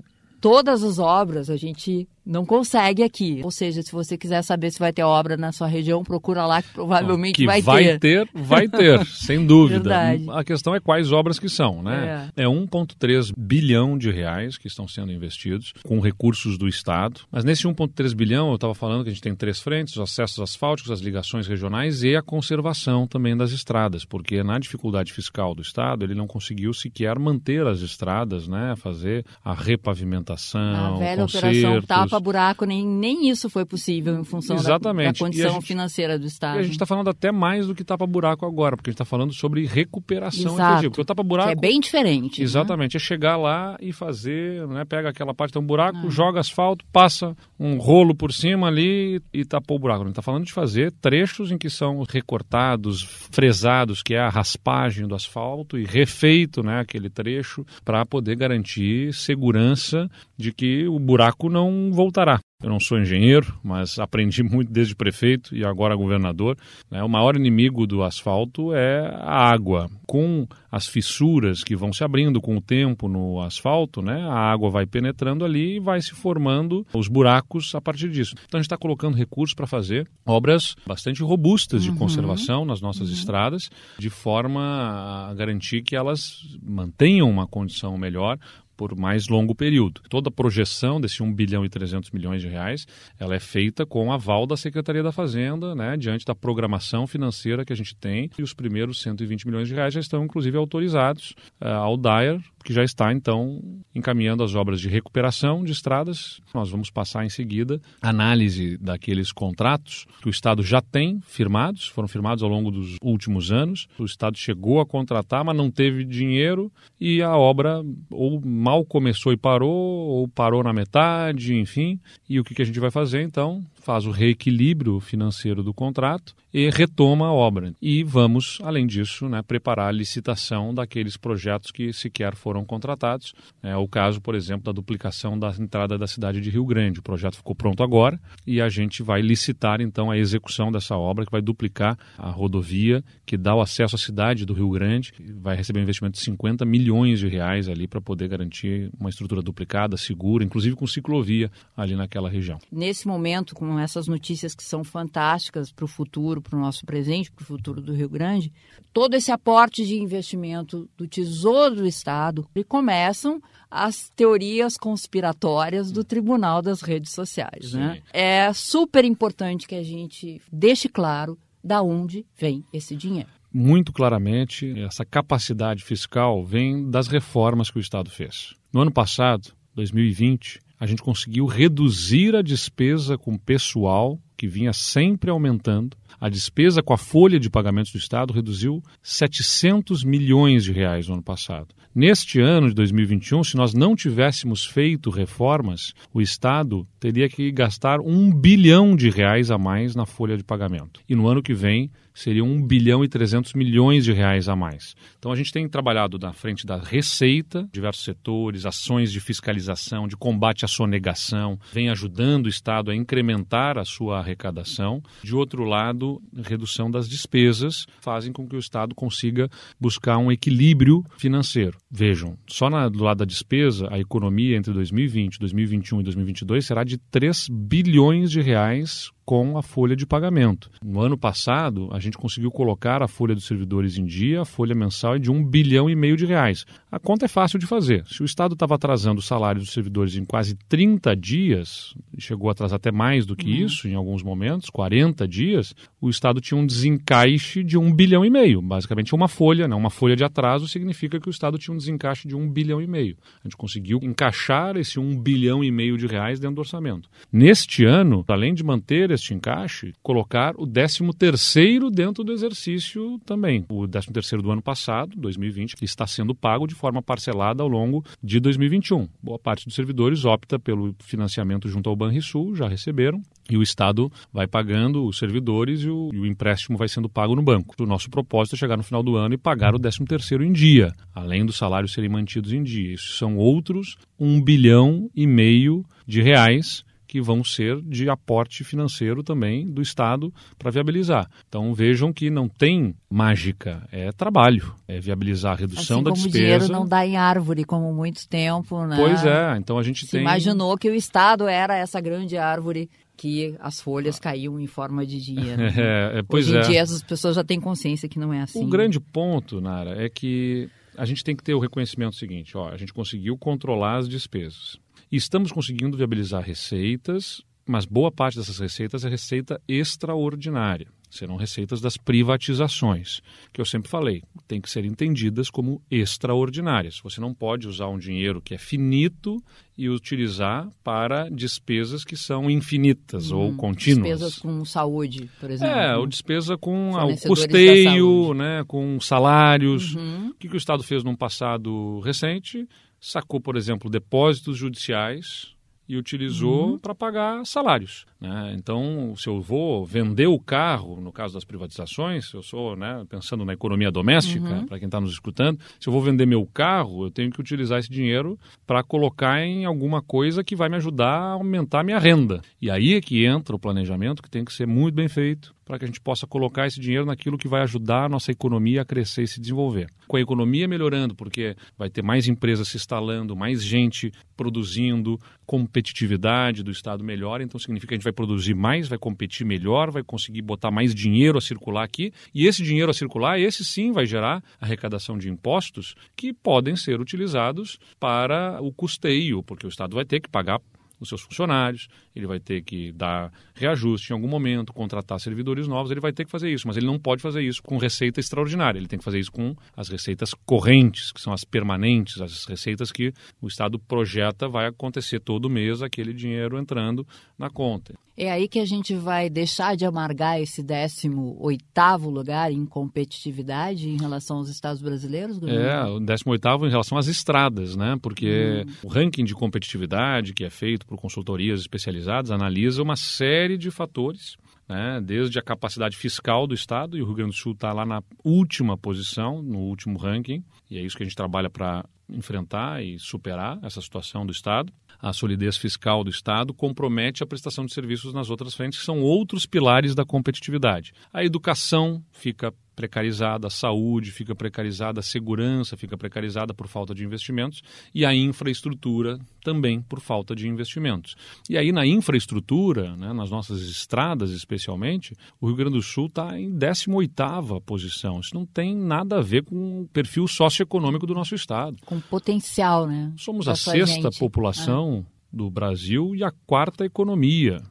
todas 0.41 0.83
as 0.83 0.99
obras, 0.99 1.49
a 1.49 1.55
gente 1.55 2.09
não 2.25 2.45
consegue 2.45 3.03
aqui. 3.03 3.41
Ou 3.44 3.51
seja, 3.51 3.81
se 3.81 3.91
você 3.91 4.18
quiser 4.18 4.41
saber 4.44 4.71
se 4.71 4.79
vai 4.79 4.94
ter 4.94 5.03
obra 5.03 5.35
na 5.38 5.51
sua 5.51 5.68
região, 5.68 6.03
procura 6.03 6.45
lá 6.45 6.62
que 6.62 6.69
provavelmente 6.69 7.35
que 7.35 7.45
vai, 7.45 7.62
vai 7.62 7.83
ter. 7.97 8.00
ter. 8.00 8.29
Vai 8.33 8.68
ter, 8.68 9.06
sem 9.07 9.45
dúvida. 9.45 9.79
Verdade. 9.79 10.25
A 10.29 10.44
questão 10.44 10.75
é 10.75 10.79
quais 10.79 11.12
obras 11.12 11.39
que 11.39 11.50
são, 11.50 11.81
né? 11.81 12.31
É, 12.35 12.44
é 12.44 12.45
1,3 12.45 13.31
bilhão 13.35 13.97
de 13.97 14.12
reais 14.12 14.57
que 14.57 14.68
estão 14.68 14.88
sendo 14.88 15.12
investidos 15.12 15.73
com 15.83 16.00
recursos 16.00 16.57
do 16.57 16.68
Estado. 16.68 17.21
Mas 17.31 17.44
nesse 17.44 17.63
1,3 17.63 18.13
bilhão, 18.15 18.50
eu 18.50 18.56
estava 18.56 18.75
falando 18.75 19.03
que 19.03 19.09
a 19.09 19.13
gente 19.13 19.21
tem 19.21 19.35
três 19.35 19.59
frentes, 19.59 19.95
os 19.95 20.01
acessos 20.01 20.39
asfálticos, 20.39 20.91
as 20.91 21.01
ligações 21.01 21.47
regionais 21.47 22.03
e 22.03 22.15
a 22.15 22.21
conservação 22.21 23.07
também 23.07 23.35
das 23.35 23.51
estradas, 23.51 24.06
porque 24.06 24.44
na 24.44 24.59
dificuldade 24.59 25.12
fiscal 25.13 25.56
do 25.56 25.62
Estado, 25.62 26.06
ele 26.06 26.15
não 26.15 26.27
conseguiu 26.27 26.74
sequer 26.74 27.17
manter 27.17 27.65
as 27.65 27.81
estradas, 27.81 28.47
né? 28.47 28.75
Fazer 28.75 29.25
a 29.44 29.53
repavimentação, 29.53 30.95
a 30.95 30.97
velha 30.97 31.21
consertos. 31.24 31.63
operação 31.63 32.11
buraco, 32.19 32.66
nem, 32.66 32.86
nem 32.86 33.30
isso 33.30 33.50
foi 33.50 33.66
possível 33.66 34.19
em 34.19 34.24
função 34.24 34.56
da, 34.58 34.78
da, 34.78 34.94
condição 35.18 35.54
gente, 35.54 35.66
financeira 35.66 36.18
do 36.18 36.25
Estado. 36.25 36.58
E 36.58 36.60
a 36.60 36.63
gente 36.63 36.74
está 36.74 36.86
falando 36.86 37.10
até 37.10 37.31
mais 37.31 37.68
do 37.68 37.75
que 37.75 37.84
tapa-buraco 37.84 38.46
agora, 38.46 38.75
porque 38.75 38.89
a 38.89 38.91
gente 38.91 38.96
está 38.96 39.06
falando 39.06 39.34
sobre 39.34 39.65
recuperação 39.65 40.53
Exato, 40.53 40.74
efetiva. 40.74 40.91
Porque 40.91 41.01
o 41.01 41.06
tapa-buraco. 41.06 41.50
é 41.50 41.56
bem 41.56 41.80
diferente. 41.80 42.39
Né? 42.39 42.46
Exatamente, 42.46 42.96
né? 42.96 42.98
é 42.98 43.00
chegar 43.00 43.38
lá 43.38 43.77
e 43.80 43.91
fazer, 43.94 44.68
né, 44.68 44.86
pega 44.86 45.10
aquela 45.10 45.34
parte, 45.34 45.53
tem 45.53 45.62
um 45.62 45.65
buraco, 45.65 46.00
ah. 46.06 46.10
joga 46.10 46.39
asfalto, 46.39 46.86
passa 46.91 47.36
um 47.60 47.77
rolo 47.77 48.15
por 48.15 48.34
cima 48.34 48.68
ali 48.68 49.22
e 49.34 49.46
tapou 49.46 49.77
o 49.77 49.80
buraco. 49.80 50.01
A 50.01 50.06
gente 50.06 50.12
está 50.13 50.22
falando 50.22 50.46
de 50.46 50.53
fazer 50.53 50.91
trechos 51.01 51.51
em 51.51 51.58
que 51.58 51.70
são 51.70 52.03
recortados, 52.08 53.03
fresados, 53.32 54.01
que 54.01 54.13
é 54.13 54.20
a 54.20 54.30
raspagem 54.30 55.08
do 55.08 55.15
asfalto 55.15 55.77
e 55.77 55.86
refeito 55.86 56.63
né, 56.63 56.80
aquele 56.80 57.10
trecho 57.10 57.65
para 57.84 58.06
poder 58.06 58.36
garantir 58.36 59.13
segurança 59.13 60.10
de 60.38 60.51
que 60.51 60.88
o 60.88 61.00
buraco 61.00 61.50
não 61.50 61.91
voltará. 62.01 62.39
Eu 62.63 62.70
não 62.70 62.79
sou 62.79 63.00
engenheiro, 63.00 63.58
mas 63.63 63.98
aprendi 63.98 64.43
muito 64.43 64.72
desde 64.72 64.96
prefeito 64.96 65.55
e 65.55 65.65
agora 65.65 65.96
governador. 65.96 66.55
Né? 66.91 67.01
O 67.03 67.10
maior 67.10 67.36
inimigo 67.36 67.88
do 67.88 68.03
asfalto 68.03 68.74
é 68.74 69.08
a 69.20 69.51
água. 69.51 69.89
Com 70.05 70.48
as 70.72 70.88
fissuras 70.88 71.63
que 71.63 71.75
vão 71.75 71.91
se 71.91 72.03
abrindo 72.03 72.39
com 72.39 72.55
o 72.55 72.62
tempo 72.62 73.08
no 73.08 73.41
asfalto, 73.41 74.01
né? 74.01 74.22
a 74.29 74.51
água 74.51 74.70
vai 74.70 74.86
penetrando 74.86 75.43
ali 75.43 75.77
e 75.77 75.79
vai 75.79 76.01
se 76.01 76.12
formando 76.12 76.86
os 76.93 77.08
buracos 77.08 77.74
a 77.74 77.81
partir 77.81 78.10
disso. 78.10 78.36
Então 78.46 78.60
a 78.60 78.62
gente 78.62 78.67
está 78.67 78.77
colocando 78.77 79.17
recursos 79.17 79.55
para 79.55 79.65
fazer 79.65 80.08
obras 80.25 80.75
bastante 80.86 81.24
robustas 81.24 81.84
de 81.84 81.89
uhum. 81.89 81.98
conservação 81.98 82.63
nas 82.63 82.79
nossas 82.79 83.10
uhum. 83.10 83.15
estradas, 83.15 83.70
de 83.98 84.10
forma 84.10 85.29
a 85.29 85.34
garantir 85.34 85.81
que 85.81 85.96
elas 85.96 86.58
mantenham 86.62 87.27
uma 87.27 87.48
condição 87.48 87.98
melhor 87.98 88.38
por 88.81 88.97
mais 88.97 89.27
longo 89.27 89.53
período. 89.53 90.01
Toda 90.09 90.29
a 90.29 90.31
projeção 90.31 91.00
desse 91.00 91.21
1 91.21 91.31
bilhão 91.31 91.63
e 91.63 91.69
300 91.69 92.09
milhões 92.09 92.41
de 92.41 92.47
reais, 92.47 92.88
ela 93.19 93.35
é 93.35 93.39
feita 93.39 93.85
com 93.85 94.11
aval 94.11 94.47
da 94.47 94.57
Secretaria 94.57 95.03
da 95.03 95.11
Fazenda, 95.11 95.75
né, 95.75 95.95
diante 95.95 96.25
da 96.25 96.33
programação 96.33 97.05
financeira 97.05 97.63
que 97.63 97.71
a 97.71 97.75
gente 97.75 97.95
tem, 97.95 98.31
e 98.39 98.41
os 98.41 98.55
primeiros 98.55 99.00
120 99.03 99.45
milhões 99.45 99.67
de 99.67 99.75
reais 99.75 99.93
já 99.93 100.00
estão 100.00 100.25
inclusive 100.25 100.57
autorizados 100.57 101.35
uh, 101.61 101.67
ao 101.67 101.95
DAER 101.95 102.41
que 102.63 102.73
já 102.73 102.83
está 102.83 103.11
então 103.11 103.61
encaminhando 103.93 104.43
as 104.43 104.55
obras 104.55 104.79
de 104.79 104.88
recuperação 104.88 105.63
de 105.63 105.71
estradas. 105.71 106.39
Nós 106.53 106.69
vamos 106.69 106.89
passar 106.89 107.25
em 107.25 107.29
seguida 107.29 107.81
análise 108.01 108.77
daqueles 108.77 109.31
contratos 109.31 110.05
que 110.21 110.27
o 110.27 110.29
Estado 110.29 110.63
já 110.63 110.81
tem 110.81 111.19
firmados, 111.25 111.88
foram 111.88 112.07
firmados 112.07 112.43
ao 112.43 112.50
longo 112.50 112.71
dos 112.71 112.95
últimos 113.01 113.51
anos. 113.51 113.88
O 113.97 114.05
Estado 114.05 114.38
chegou 114.38 114.79
a 114.79 114.85
contratar, 114.85 115.43
mas 115.43 115.55
não 115.55 115.69
teve 115.69 116.05
dinheiro 116.05 116.71
e 117.00 117.21
a 117.21 117.35
obra 117.35 117.83
ou 118.09 118.41
mal 118.41 118.71
começou 118.86 119.34
e 119.34 119.38
parou, 119.38 119.70
ou 119.72 120.28
parou 120.28 120.63
na 120.63 120.72
metade, 120.72 121.56
enfim. 121.56 122.00
E 122.30 122.40
o 122.40 122.44
que, 122.44 122.56
que 122.56 122.62
a 122.62 122.66
gente 122.66 122.80
vai 122.80 122.92
fazer 122.92 123.22
então? 123.22 123.63
Faz 123.81 124.05
o 124.05 124.11
reequilíbrio 124.11 125.00
financeiro 125.00 125.63
do 125.63 125.73
contrato 125.73 126.33
e 126.53 126.69
retoma 126.69 127.27
a 127.27 127.33
obra. 127.33 127.73
E 127.81 128.03
vamos, 128.03 128.59
além 128.63 128.85
disso, 128.85 129.27
né, 129.27 129.41
preparar 129.41 129.88
a 129.88 129.91
licitação 129.91 130.73
daqueles 130.73 131.17
projetos 131.17 131.71
que 131.71 131.91
sequer 131.91 132.35
foram 132.35 132.63
contratados. 132.65 133.33
É 133.63 133.75
o 133.75 133.88
caso, 133.88 134.21
por 134.21 134.35
exemplo, 134.35 134.63
da 134.65 134.71
duplicação 134.71 135.38
da 135.38 135.53
entrada 135.59 135.97
da 135.97 136.07
cidade 136.07 136.41
de 136.41 136.50
Rio 136.50 136.65
Grande. 136.65 137.00
O 137.00 137.03
projeto 137.03 137.38
ficou 137.38 137.55
pronto 137.55 137.81
agora 137.81 138.19
e 138.45 138.61
a 138.61 138.69
gente 138.69 139.01
vai 139.01 139.21
licitar 139.21 139.81
então 139.81 140.11
a 140.11 140.17
execução 140.17 140.71
dessa 140.71 140.95
obra 140.95 141.25
que 141.25 141.31
vai 141.31 141.41
duplicar 141.41 141.97
a 142.17 142.29
rodovia 142.29 143.03
que 143.25 143.38
dá 143.38 143.55
o 143.55 143.61
acesso 143.61 143.95
à 143.95 144.00
cidade 144.00 144.45
do 144.45 144.53
Rio 144.53 144.69
Grande. 144.69 145.13
Vai 145.39 145.55
receber 145.55 145.79
um 145.79 145.83
investimento 145.83 146.17
de 146.17 146.23
50 146.23 146.65
milhões 146.65 147.19
de 147.19 147.27
reais 147.27 147.69
ali 147.69 147.88
para 147.88 148.01
poder 148.01 148.27
garantir 148.27 148.91
uma 149.00 149.09
estrutura 149.09 149.41
duplicada, 149.41 149.95
segura, 149.95 150.43
inclusive 150.43 150.75
com 150.75 150.85
ciclovia 150.85 151.50
ali 151.75 151.95
naquela 151.95 152.29
região. 152.29 152.59
Nesse 152.71 153.07
momento, 153.07 153.55
com 153.55 153.71
essas 153.80 154.08
notícias 154.08 154.56
que 154.56 154.63
são 154.63 154.84
fantásticas 154.84 155.72
para 155.72 155.86
o 155.86 155.88
futuro, 155.88 156.42
para 156.42 156.58
o 156.58 156.62
nosso 156.62 156.86
presente, 156.86 157.32
para 157.32 157.44
o 157.44 157.46
futuro 157.46 157.82
do 157.82 157.94
Rio 157.94 158.10
Grande, 158.10 158.51
todo 158.94 159.16
esse 159.16 159.32
aporte 159.32 159.86
de 159.86 159.96
investimento 159.96 160.90
do 160.98 161.08
Tesouro 161.08 161.75
do 161.75 161.88
Estado 161.88 162.48
e 162.56 162.63
começam 162.63 163.42
as 163.70 164.10
teorias 164.10 164.78
conspiratórias 164.78 165.92
do 165.92 166.04
Tribunal 166.04 166.62
das 166.62 166.82
Redes 166.82 167.12
Sociais. 167.12 167.74
Né? 167.74 168.01
É 168.12 168.51
super 168.54 169.06
importante 169.06 169.68
que 169.68 169.75
a 169.75 169.84
gente 169.84 170.42
deixe 170.51 170.90
claro 170.90 171.38
da 171.63 171.82
onde 171.82 172.25
vem 172.38 172.66
esse 172.74 172.96
dinheiro. 172.96 173.30
Muito 173.54 173.92
claramente, 173.92 174.74
essa 174.80 175.06
capacidade 175.06 175.84
fiscal 175.84 176.46
vem 176.46 176.90
das 176.90 177.08
reformas 177.08 177.70
que 177.70 177.78
o 177.78 177.82
Estado 177.82 178.10
fez. 178.10 178.56
No 178.74 178.82
ano 178.82 178.92
passado, 178.92 179.54
2020, 179.75 180.60
a 180.81 180.88
gente 180.88 181.03
conseguiu 181.03 181.45
reduzir 181.45 182.35
a 182.35 182.41
despesa 182.41 183.15
com 183.15 183.38
pessoal, 183.38 184.19
que 184.35 184.47
vinha 184.47 184.73
sempre 184.73 185.29
aumentando. 185.29 185.95
A 186.20 186.30
despesa 186.30 186.82
com 186.82 186.94
a 186.94 186.98
folha 186.98 187.39
de 187.39 187.50
pagamentos 187.50 187.91
do 187.91 187.98
Estado 187.98 188.34
reduziu 188.34 188.82
700 189.01 190.03
milhões 190.03 190.63
de 190.63 190.72
reais 190.72 191.08
no 191.08 191.15
ano 191.15 191.24
passado. 191.24 191.74
Neste 191.94 192.39
ano 192.39 192.70
de 192.70 192.74
2021, 192.75 193.44
se 193.44 193.58
nós 193.58 193.74
não 193.74 193.96
tivéssemos 193.96 194.65
feito 194.65 195.10
reformas, 195.10 195.94
o 196.13 196.22
Estado 196.22 196.88
teria 197.00 197.27
que 197.27 197.51
gastar 197.51 198.00
um 198.00 198.32
bilhão 198.34 198.96
de 198.96 199.10
reais 199.10 199.51
a 199.51 199.58
mais 199.58 199.96
na 199.96 200.06
folha 200.06 200.38
de 200.38 200.44
pagamento. 200.44 201.01
E 201.08 201.15
no 201.15 201.27
ano 201.27 201.44
que 201.44 201.53
vem, 201.53 201.91
seria 202.13 202.44
1 202.44 202.65
bilhão 202.65 203.03
e 203.03 203.08
300 203.08 203.53
milhões 203.53 204.03
de 204.03 204.13
reais 204.13 204.48
a 204.48 204.56
mais. 204.56 204.96
Então 205.18 205.32
a 205.32 205.36
gente 205.36 205.51
tem 205.51 205.68
trabalhado 205.68 206.18
na 206.20 206.34
frente 206.34 206.65
da 206.65 206.77
receita, 206.77 207.68
diversos 207.72 208.03
setores, 208.03 208.65
ações 208.65 209.12
de 209.12 209.20
fiscalização, 209.20 210.08
de 210.08 210.18
combate 210.18 210.65
à 210.65 210.68
sonegação, 210.68 211.60
vem 211.74 211.89
ajudando 211.89 212.46
o 212.46 212.50
Estado 212.50 212.91
a 212.91 212.96
incrementar 212.96 213.77
a 213.77 213.86
sua 213.86 214.20
arrecadação. 214.20 215.01
De 215.24 215.36
outro 215.36 215.63
lado, 215.63 216.00
redução 216.43 216.89
das 216.89 217.08
despesas 217.08 217.86
fazem 218.00 218.31
com 218.31 218.48
que 218.48 218.55
o 218.55 218.60
Estado 218.60 218.96
consiga 218.96 219.50
buscar 219.79 220.17
um 220.17 220.31
equilíbrio 220.31 221.03
financeiro. 221.17 221.77
Vejam, 221.89 222.38
só 222.48 222.70
na, 222.70 222.88
do 222.89 223.03
lado 223.03 223.20
da 223.20 223.25
despesa, 223.25 223.88
a 223.91 224.00
economia 224.00 224.58
entre 224.58 224.74
2020, 224.74 225.39
2021 225.39 226.01
e 226.01 226.03
2022 226.03 226.65
será 226.65 226.84
de 226.84 226.98
3 226.98 227.48
bilhões 227.50 228.31
de 228.31 228.41
reais 228.41 229.12
com 229.31 229.57
a 229.57 229.61
folha 229.61 229.95
de 229.95 230.05
pagamento. 230.05 230.69
No 230.83 231.00
ano 231.00 231.17
passado, 231.17 231.88
a 231.93 232.00
gente 232.00 232.17
conseguiu 232.17 232.51
colocar 232.51 233.01
a 233.01 233.07
folha 233.07 233.33
dos 233.33 233.45
servidores 233.45 233.97
em 233.97 234.03
dia, 234.03 234.41
a 234.41 234.45
folha 234.45 234.75
mensal 234.75 235.15
é 235.15 235.19
de 235.19 235.31
um 235.31 235.41
bilhão 235.41 235.89
e 235.89 235.95
meio 235.95 236.17
de 236.17 236.25
reais. 236.25 236.65
A 236.91 237.00
conta 237.00 237.23
é 237.23 237.29
fácil 237.29 237.57
de 237.57 237.65
fazer. 237.65 238.05
Se 238.05 238.21
o 238.21 238.25
Estado 238.25 238.55
estava 238.55 238.75
atrasando 238.75 239.21
o 239.21 239.23
salário 239.23 239.61
dos 239.61 239.71
servidores 239.71 240.17
em 240.17 240.25
quase 240.25 240.55
30 240.67 241.15
dias, 241.15 241.95
chegou 242.17 242.50
a 242.50 242.51
atrasar 242.51 242.75
até 242.75 242.91
mais 242.91 243.25
do 243.25 243.33
que 243.33 243.50
uhum. 243.50 243.65
isso 243.67 243.88
em 243.88 243.95
alguns 243.95 244.21
momentos, 244.21 244.69
40 244.69 245.25
dias, 245.25 245.73
o 246.01 246.09
Estado 246.09 246.41
tinha 246.41 246.59
um 246.59 246.65
desencaixe 246.65 247.63
de 247.63 247.77
um 247.77 247.89
bilhão 247.89 248.25
e 248.25 248.29
meio. 248.29 248.61
Basicamente, 248.61 249.15
uma 249.15 249.29
folha, 249.29 249.65
né? 249.65 249.73
uma 249.73 249.89
folha 249.89 250.17
de 250.17 250.25
atraso 250.25 250.67
significa 250.67 251.21
que 251.21 251.29
o 251.29 251.31
Estado 251.31 251.57
tinha 251.57 251.73
um 251.73 251.77
desencaixe 251.77 252.27
de 252.27 252.35
um 252.35 252.51
bilhão 252.51 252.81
e 252.81 252.88
meio. 252.88 253.15
A 253.39 253.47
gente 253.47 253.55
conseguiu 253.55 253.97
encaixar 254.03 254.75
esse 254.75 255.00
um 255.00 255.17
bilhão 255.17 255.63
e 255.63 255.71
meio 255.71 255.97
de 255.97 256.05
reais 256.05 256.38
dentro 256.38 256.55
do 256.55 256.59
orçamento. 256.59 257.09
Neste 257.31 257.85
ano, 257.85 258.25
além 258.27 258.53
de 258.53 258.61
manter 258.61 259.21
este 259.22 259.34
encaixe, 259.34 259.94
colocar 260.01 260.54
o 260.58 260.66
13 260.66 261.12
terceiro 261.18 261.90
dentro 261.90 262.24
do 262.24 262.34
exercício 262.34 263.20
também. 263.25 263.66
O 263.70 263.88
13 263.88 264.08
terceiro 264.12 264.42
do 264.42 264.51
ano 264.51 264.62
passado, 264.62 265.16
2020, 265.16 265.75
que 265.75 265.86
está 265.86 266.08
sendo 266.08 266.34
pago 266.34 266.68
de 266.68 266.75
forma 266.75 267.01
parcelada 267.01 267.62
ao 267.62 267.70
longo 267.70 268.04
de 268.22 268.40
2021. 268.40 269.08
Boa 269.22 269.40
parte 269.40 269.66
dos 269.66 269.75
servidores 269.75 270.25
opta 270.25 270.58
pelo 270.60 270.96
financiamento 271.00 271.70
junto 271.70 271.90
ao 271.90 271.96
Banrisul, 271.96 272.56
já 272.56 272.68
receberam, 272.68 273.22
e 273.50 273.58
o 273.58 273.63
Estado 273.63 274.12
vai 274.32 274.48
pagando 274.48 275.06
os 275.06 275.18
servidores 275.18 275.82
e 275.82 275.90
o, 275.90 276.10
e 276.13 276.20
o, 276.20 276.25
empréstimo 276.25 276.78
vai 276.78 276.88
sendo 276.88 277.10
pago 277.10 277.36
no 277.36 277.44
banco. 277.44 277.75
O 277.80 277.86
nosso 277.86 278.10
propósito 278.10 278.56
é 278.56 278.58
chegar 278.58 278.78
no 278.78 278.84
final 278.84 279.04
do 279.04 279.16
ano 279.16 279.34
e 279.34 279.38
pagar 279.38 279.75
o 279.75 279.80
13 279.80 280.06
terceiro 280.06 280.44
em 280.44 280.51
dia, 280.51 280.94
além 281.13 281.46
dos 281.46 281.58
salários 281.58 281.94
serem 281.94 282.10
mantidos 282.10 282.54
em 282.54 282.63
dia. 282.63 282.94
Isso 282.94 283.13
são 283.18 283.38
outros 283.38 283.98
um 284.18 284.42
bilhão 284.42 285.10
e 285.16 285.28
meio 285.28 285.84
de 286.08 286.22
reais 286.22 286.84
que 287.12 287.20
vão 287.20 287.44
ser 287.44 287.82
de 287.82 288.10
aporte 288.10 288.63
financeiro 288.63 289.22
também 289.22 289.70
do 289.70 289.82
Estado 289.82 290.34
para 290.58 290.72
viabilizar. 290.72 291.30
Então 291.46 291.74
vejam 291.74 292.13
que 292.13 292.30
não 292.30 292.48
tem 292.48 292.96
mágica, 293.10 293.86
é 293.91 294.13
trabalho, 294.13 294.74
é 294.88 294.98
viabilizar 294.98 295.51
a 295.51 295.56
redução 295.56 295.98
assim 295.98 296.03
da 296.06 296.12
como 296.12 296.24
despesa. 296.24 296.38
O 296.38 296.39
dinheiro 296.39 296.68
não 296.70 296.88
dá 296.88 297.06
em 297.06 297.18
árvore 297.18 297.65
como 297.65 297.94
muito 297.94 298.25
tempo, 298.30 298.86
né? 298.86 298.96
Pois 298.96 299.25
é, 299.25 299.58
então 299.58 299.77
a 299.77 299.84
gente 299.84 300.06
Se 300.06 300.12
tem. 300.13 300.22
imaginou 300.22 300.77
que 300.77 300.89
o 300.89 300.96
Estado 300.96 301.50
era 301.50 301.75
essa 301.75 302.00
grande 302.00 302.38
árvore 302.38 302.89
que 303.18 303.58
as 303.60 303.82
folhas 303.82 304.18
caíam 304.18 304.58
em 304.58 304.68
forma 304.68 305.06
de 305.06 305.22
dinheiro. 305.22 305.63
É, 305.77 306.20
é, 306.20 306.24
pois 306.24 306.48
Hoje 306.48 306.56
em 306.56 306.60
é. 306.60 306.62
dia 306.62 306.84
as 306.84 307.03
pessoas 307.03 307.36
já 307.36 307.44
têm 307.44 307.60
consciência 307.60 308.08
que 308.08 308.18
não 308.18 308.34
é 308.34 308.39
assim. 308.39 308.63
O 308.63 308.70
grande 308.70 309.01
ponto, 309.01 309.60
Nara, 309.60 310.01
é 310.01 310.08
que 310.08 310.70
a 310.98 311.03
gente 311.03 311.25
tem 311.25 311.36
que 311.36 311.44
ter 311.44 311.53
o 311.53 311.60
reconhecimento 311.60 312.15
seguinte: 312.15 312.56
ó, 312.56 312.70
a 312.70 312.77
gente 312.77 312.94
conseguiu 312.94 313.38
controlar 313.38 313.98
as 313.98 314.08
despesas. 314.08 314.80
E 315.12 315.18
estamos 315.18 315.51
conseguindo 315.51 315.98
viabilizar 315.98 316.41
receitas, 316.41 317.41
mas 317.68 317.86
boa 317.86 318.10
parte 318.10 318.38
dessas 318.38 318.60
receitas 318.60 319.03
é 319.03 319.10
receita 319.10 319.62
extraordinária. 319.68 320.88
Serão 321.10 321.36
receitas 321.36 321.82
das 321.82 321.98
privatizações, 321.98 323.20
que 323.51 323.60
eu 323.60 323.65
sempre 323.65 323.91
falei, 323.91 324.24
tem 324.48 324.62
que 324.62 324.70
ser 324.70 324.86
entendidas 324.86 325.50
como 325.50 325.82
extraordinárias. 325.91 327.01
Você 327.03 327.20
não 327.20 327.34
pode 327.34 327.68
usar 327.68 327.89
um 327.89 327.98
dinheiro 327.98 328.41
que 328.41 328.53
é 328.53 328.58
finito 328.58 329.44
e 329.77 329.89
utilizar 329.89 330.70
para 330.82 331.30
despesas 331.30 332.06
que 332.06 332.15
são 332.15 332.50
infinitas 332.50 333.32
hum, 333.32 333.38
ou 333.38 333.56
contínuas. 333.58 334.08
Despesas 334.08 334.39
com 334.39 334.63
saúde, 334.63 335.30
por 335.41 335.51
exemplo. 335.51 335.75
É, 335.75 335.98
ou 335.98 336.08
despesa 336.08 336.58
com 336.58 336.96
ah, 336.96 337.06
o 337.06 337.18
custeio, 337.18 338.34
né, 338.34 338.63
com 338.65 338.98
salários. 339.01 339.94
Uhum. 339.94 340.30
O 340.30 340.34
que, 340.36 340.48
que 340.48 340.56
o 340.56 340.58
Estado 340.58 340.82
fez 340.82 341.03
num 341.03 341.18
passado 341.18 342.00
recente? 342.00 342.65
Sacou, 343.01 343.41
por 343.41 343.58
exemplo, 343.58 343.89
depósitos 343.89 344.58
judiciais 344.58 345.55
e 345.91 345.98
utilizou 345.98 346.72
uhum. 346.72 346.79
para 346.79 346.96
pagar 346.96 347.46
salários. 347.46 348.05
Né? 348.20 348.55
Então, 348.58 349.13
se 349.17 349.27
eu 349.27 349.41
vou 349.41 349.86
vender 349.86 350.27
o 350.27 350.39
carro, 350.39 351.01
no 351.01 351.12
caso 351.12 351.34
das 351.34 351.43
privatizações, 351.43 352.31
eu 352.34 352.41
sou 352.41 352.77
né, 352.77 353.05
pensando 353.10 353.43
na 353.43 353.51
economia 353.51 353.91
doméstica, 353.91 354.48
uhum. 354.48 354.65
para 354.67 354.79
quem 354.79 354.86
está 354.86 355.01
nos 355.01 355.12
escutando, 355.12 355.60
se 355.77 355.89
eu 355.89 355.91
vou 355.91 356.01
vender 356.01 356.25
meu 356.25 356.46
carro, 356.46 357.05
eu 357.05 357.12
tenho 357.12 357.29
que 357.29 357.41
utilizar 357.41 357.77
esse 357.77 357.89
dinheiro 357.89 358.39
para 358.65 358.81
colocar 358.84 359.43
em 359.43 359.65
alguma 359.65 360.01
coisa 360.01 360.46
que 360.46 360.55
vai 360.55 360.70
me 360.70 360.77
ajudar 360.77 361.12
a 361.12 361.31
aumentar 361.34 361.81
a 361.81 361.84
minha 361.84 362.00
renda. 362.00 362.41
E 362.62 362.72
aí 362.72 362.93
é 362.93 363.01
que 363.01 363.25
entra 363.25 363.53
o 363.53 363.60
planejamento, 363.60 364.24
que 364.24 364.29
tem 364.29 364.46
que 364.46 364.53
ser 364.53 364.65
muito 364.65 364.96
bem 364.96 365.10
feito, 365.10 365.53
para 365.65 365.77
que 365.77 365.86
a 365.86 365.88
gente 365.88 366.01
possa 366.01 366.27
colocar 366.27 366.68
esse 366.68 366.80
dinheiro 366.80 367.06
naquilo 367.06 367.38
que 367.38 367.48
vai 367.48 367.62
ajudar 367.62 368.06
a 368.06 368.10
nossa 368.10 368.32
economia 368.32 368.82
a 368.82 368.86
crescer 368.86 369.24
e 369.24 369.27
se 369.27 369.39
desenvolver. 369.39 369.88
Com 370.08 370.18
a 370.18 370.22
economia 370.22 370.68
melhorando, 370.68 371.15
porque 371.15 371.56
vai 371.77 371.89
ter 371.89 372.01
mais 372.01 372.27
empresas 372.27 372.68
se 372.68 372.77
instalando, 372.77 373.36
mais 373.36 373.63
gente 373.63 374.12
produzindo, 374.36 375.20
competitividade 375.46 376.63
do 376.63 376.72
Estado 376.72 377.03
melhor, 377.03 377.41
então 377.41 377.60
significa 377.60 377.89
que 377.89 377.94
a 377.96 377.98
gente 377.98 378.03
vai 378.03 378.13
produzir 378.13 378.53
mais, 378.53 378.88
vai 378.88 378.98
competir 378.98 379.46
melhor, 379.46 379.91
vai 379.91 380.03
conseguir 380.03 380.41
botar 380.41 380.72
mais 380.72 380.96
dinheiro 380.96 381.38
a 381.38 381.41
circular 381.41 381.84
aqui, 381.84 382.12
e 382.34 382.48
esse 382.48 382.63
dinheiro 382.63 382.89
a 382.89 382.94
circular, 382.94 383.39
esse 383.39 383.63
sim 383.63 383.91
vai 383.91 384.06
gerar 384.06 384.44
arrecadação 384.60 385.18
de 385.18 385.30
impostos 385.30 385.96
que 386.15 386.34
podem 386.34 386.75
ser 386.75 387.00
utilizados 387.00 387.77
para 388.00 388.60
o 388.62 388.72
custeio, 388.72 389.44
porque 389.44 389.65
o 389.65 389.70
Estado 389.70 389.96
vai 389.96 390.06
ter 390.06 390.20
que 390.20 390.30
pagar 390.30 390.60
os 391.03 391.10
seus 391.10 391.22
funcionários, 391.22 391.88
ele 392.15 392.27
vai 392.27 392.39
ter 392.39 392.62
que 392.62 392.91
dar 392.91 393.31
reajuste 393.53 394.12
em 394.12 394.15
algum 394.15 394.27
momento, 394.27 394.74
contratar 394.74 395.20
servidores 395.20 395.67
novos, 395.67 395.91
ele 395.91 396.00
vai 396.00 396.13
ter 396.13 396.25
que 396.25 396.31
fazer 396.31 396.51
isso, 396.51 396.67
mas 396.67 396.77
ele 396.77 396.86
não 396.86 397.00
pode 397.00 397.22
fazer 397.22 397.41
isso 397.41 397.62
com 397.62 397.77
receita 397.77 398.20
extraordinária, 398.20 398.77
ele 398.77 398.88
tem 398.88 399.00
que 399.00 399.05
fazer 399.05 399.20
isso 399.20 399.31
com 399.31 399.55
as 399.75 399.89
receitas 399.89 400.34
correntes, 400.46 401.12
que 401.12 401.22
são 401.22 401.34
as 401.34 401.43
permanentes, 401.43 402.22
as 402.22 402.46
receitas 402.46 402.91
que 402.91 403.13
o 403.41 403.48
Estado 403.48 403.79
projeta 403.79 404.48
vai 404.48 404.67
acontecer 404.67 405.20
todo 405.20 405.50
mês 405.50 405.81
aquele 405.81 406.13
dinheiro 406.13 406.58
entrando 406.58 407.05
na 407.41 407.50
conta. 407.50 407.93
É 408.15 408.31
aí 408.31 408.48
que 408.48 408.60
a 408.60 408.65
gente 408.65 408.93
vai 408.93 409.29
deixar 409.29 409.75
de 409.75 409.83
amargar 409.83 410.39
esse 410.39 410.62
18º 410.62 412.10
lugar 412.10 412.51
em 412.51 412.65
competitividade 412.65 413.89
em 413.89 413.98
relação 413.98 414.38
aos 414.38 414.50
estados 414.50 414.81
brasileiros? 414.81 415.38
É, 415.43 415.83
o 415.86 416.00
18º 416.00 416.67
em 416.67 416.69
relação 416.69 416.98
às 416.98 417.07
estradas, 417.07 417.75
né? 417.75 417.98
Porque 418.01 418.63
hum. 418.65 418.71
o 418.83 418.88
ranking 418.88 419.24
de 419.24 419.33
competitividade 419.33 420.33
que 420.33 420.43
é 420.43 420.50
feito 420.50 420.86
por 420.86 420.98
consultorias 420.98 421.62
especializadas 421.62 422.31
analisa 422.31 422.83
uma 422.83 422.95
série 422.95 423.57
de 423.57 423.71
fatores 423.71 424.38
né, 424.71 425.01
desde 425.03 425.38
a 425.38 425.41
capacidade 425.41 425.98
fiscal 425.98 426.48
do 426.48 426.53
Estado, 426.53 426.98
e 426.98 427.01
o 427.01 427.05
Rio 427.05 427.15
Grande 427.15 427.31
do 427.31 427.38
Sul 427.38 427.51
está 427.51 427.74
lá 427.74 427.86
na 427.86 428.01
última 428.24 428.77
posição, 428.77 429.41
no 429.41 429.57
último 429.57 429.98
ranking, 429.98 430.41
e 430.69 430.77
é 430.77 430.81
isso 430.81 430.95
que 430.95 431.03
a 431.03 431.05
gente 431.05 431.15
trabalha 431.15 431.50
para 431.50 431.83
enfrentar 432.10 432.84
e 432.84 433.00
superar 433.00 433.60
essa 433.63 433.81
situação 433.81 434.25
do 434.25 434.31
Estado. 434.31 434.72
A 435.00 435.13
solidez 435.13 435.58
fiscal 435.58 436.03
do 436.03 436.10
Estado 436.10 436.53
compromete 436.53 437.24
a 437.24 437.25
prestação 437.25 437.65
de 437.65 437.74
serviços 437.74 438.13
nas 438.13 438.29
outras 438.29 438.53
frentes, 438.53 438.79
que 438.79 438.86
são 438.86 439.01
outros 439.01 439.46
pilares 439.46 439.96
da 439.96 440.05
competitividade. 440.05 440.93
A 441.12 441.24
educação 441.24 442.03
fica 442.12 442.53
precarizada, 442.75 443.48
a 443.48 443.50
saúde 443.50 444.12
fica 444.12 444.34
precarizada, 444.34 445.01
a 445.01 445.03
segurança 445.03 445.77
fica 445.77 445.98
precarizada 445.98 446.53
por 446.53 446.67
falta 446.67 446.96
de 446.96 447.03
investimentos 447.03 447.62
e 447.93 448.03
a 448.05 448.15
infraestrutura 448.15 449.20
também 449.43 449.81
por 449.81 450.00
falta 450.00 450.36
de 450.36 450.48
investimentos. 450.48 451.15
E 451.50 451.58
aí 451.58 451.72
na 451.72 451.86
infraestrutura, 451.86 452.96
né, 452.96 453.13
nas 453.13 453.29
nossas 453.29 453.62
estradas 453.62 454.31
especialmente, 454.31 455.13
o 455.39 455.48
Rio 455.48 455.55
Grande 455.55 455.77
do 455.77 455.81
Sul 455.81 456.08
está 456.08 456.39
em 456.39 456.51
18ª 456.51 457.62
posição. 457.62 458.20
Isso 458.20 458.34
não 458.34 458.46
tem 458.46 458.75
nada 458.75 459.20
a 459.20 459.22
ver 459.22 459.43
com 459.43 459.81
o 459.81 459.88
perfil 459.88 460.27
socioeconômico 460.27 461.05
do 461.05 461.13
nosso 461.13 461.36
estado. 461.36 461.77
Com 461.86 462.00
potencial, 462.01 462.88
né? 462.88 463.13
Somos 463.17 463.48
a 463.48 463.55
sexta 463.55 464.10
gente. 464.10 464.20
população 464.20 465.05
é. 465.08 465.36
do 465.36 465.50
Brasil 465.50 466.15
e 466.15 466.24
a 466.24 466.31
quarta 466.46 466.86
economia. 466.86 467.62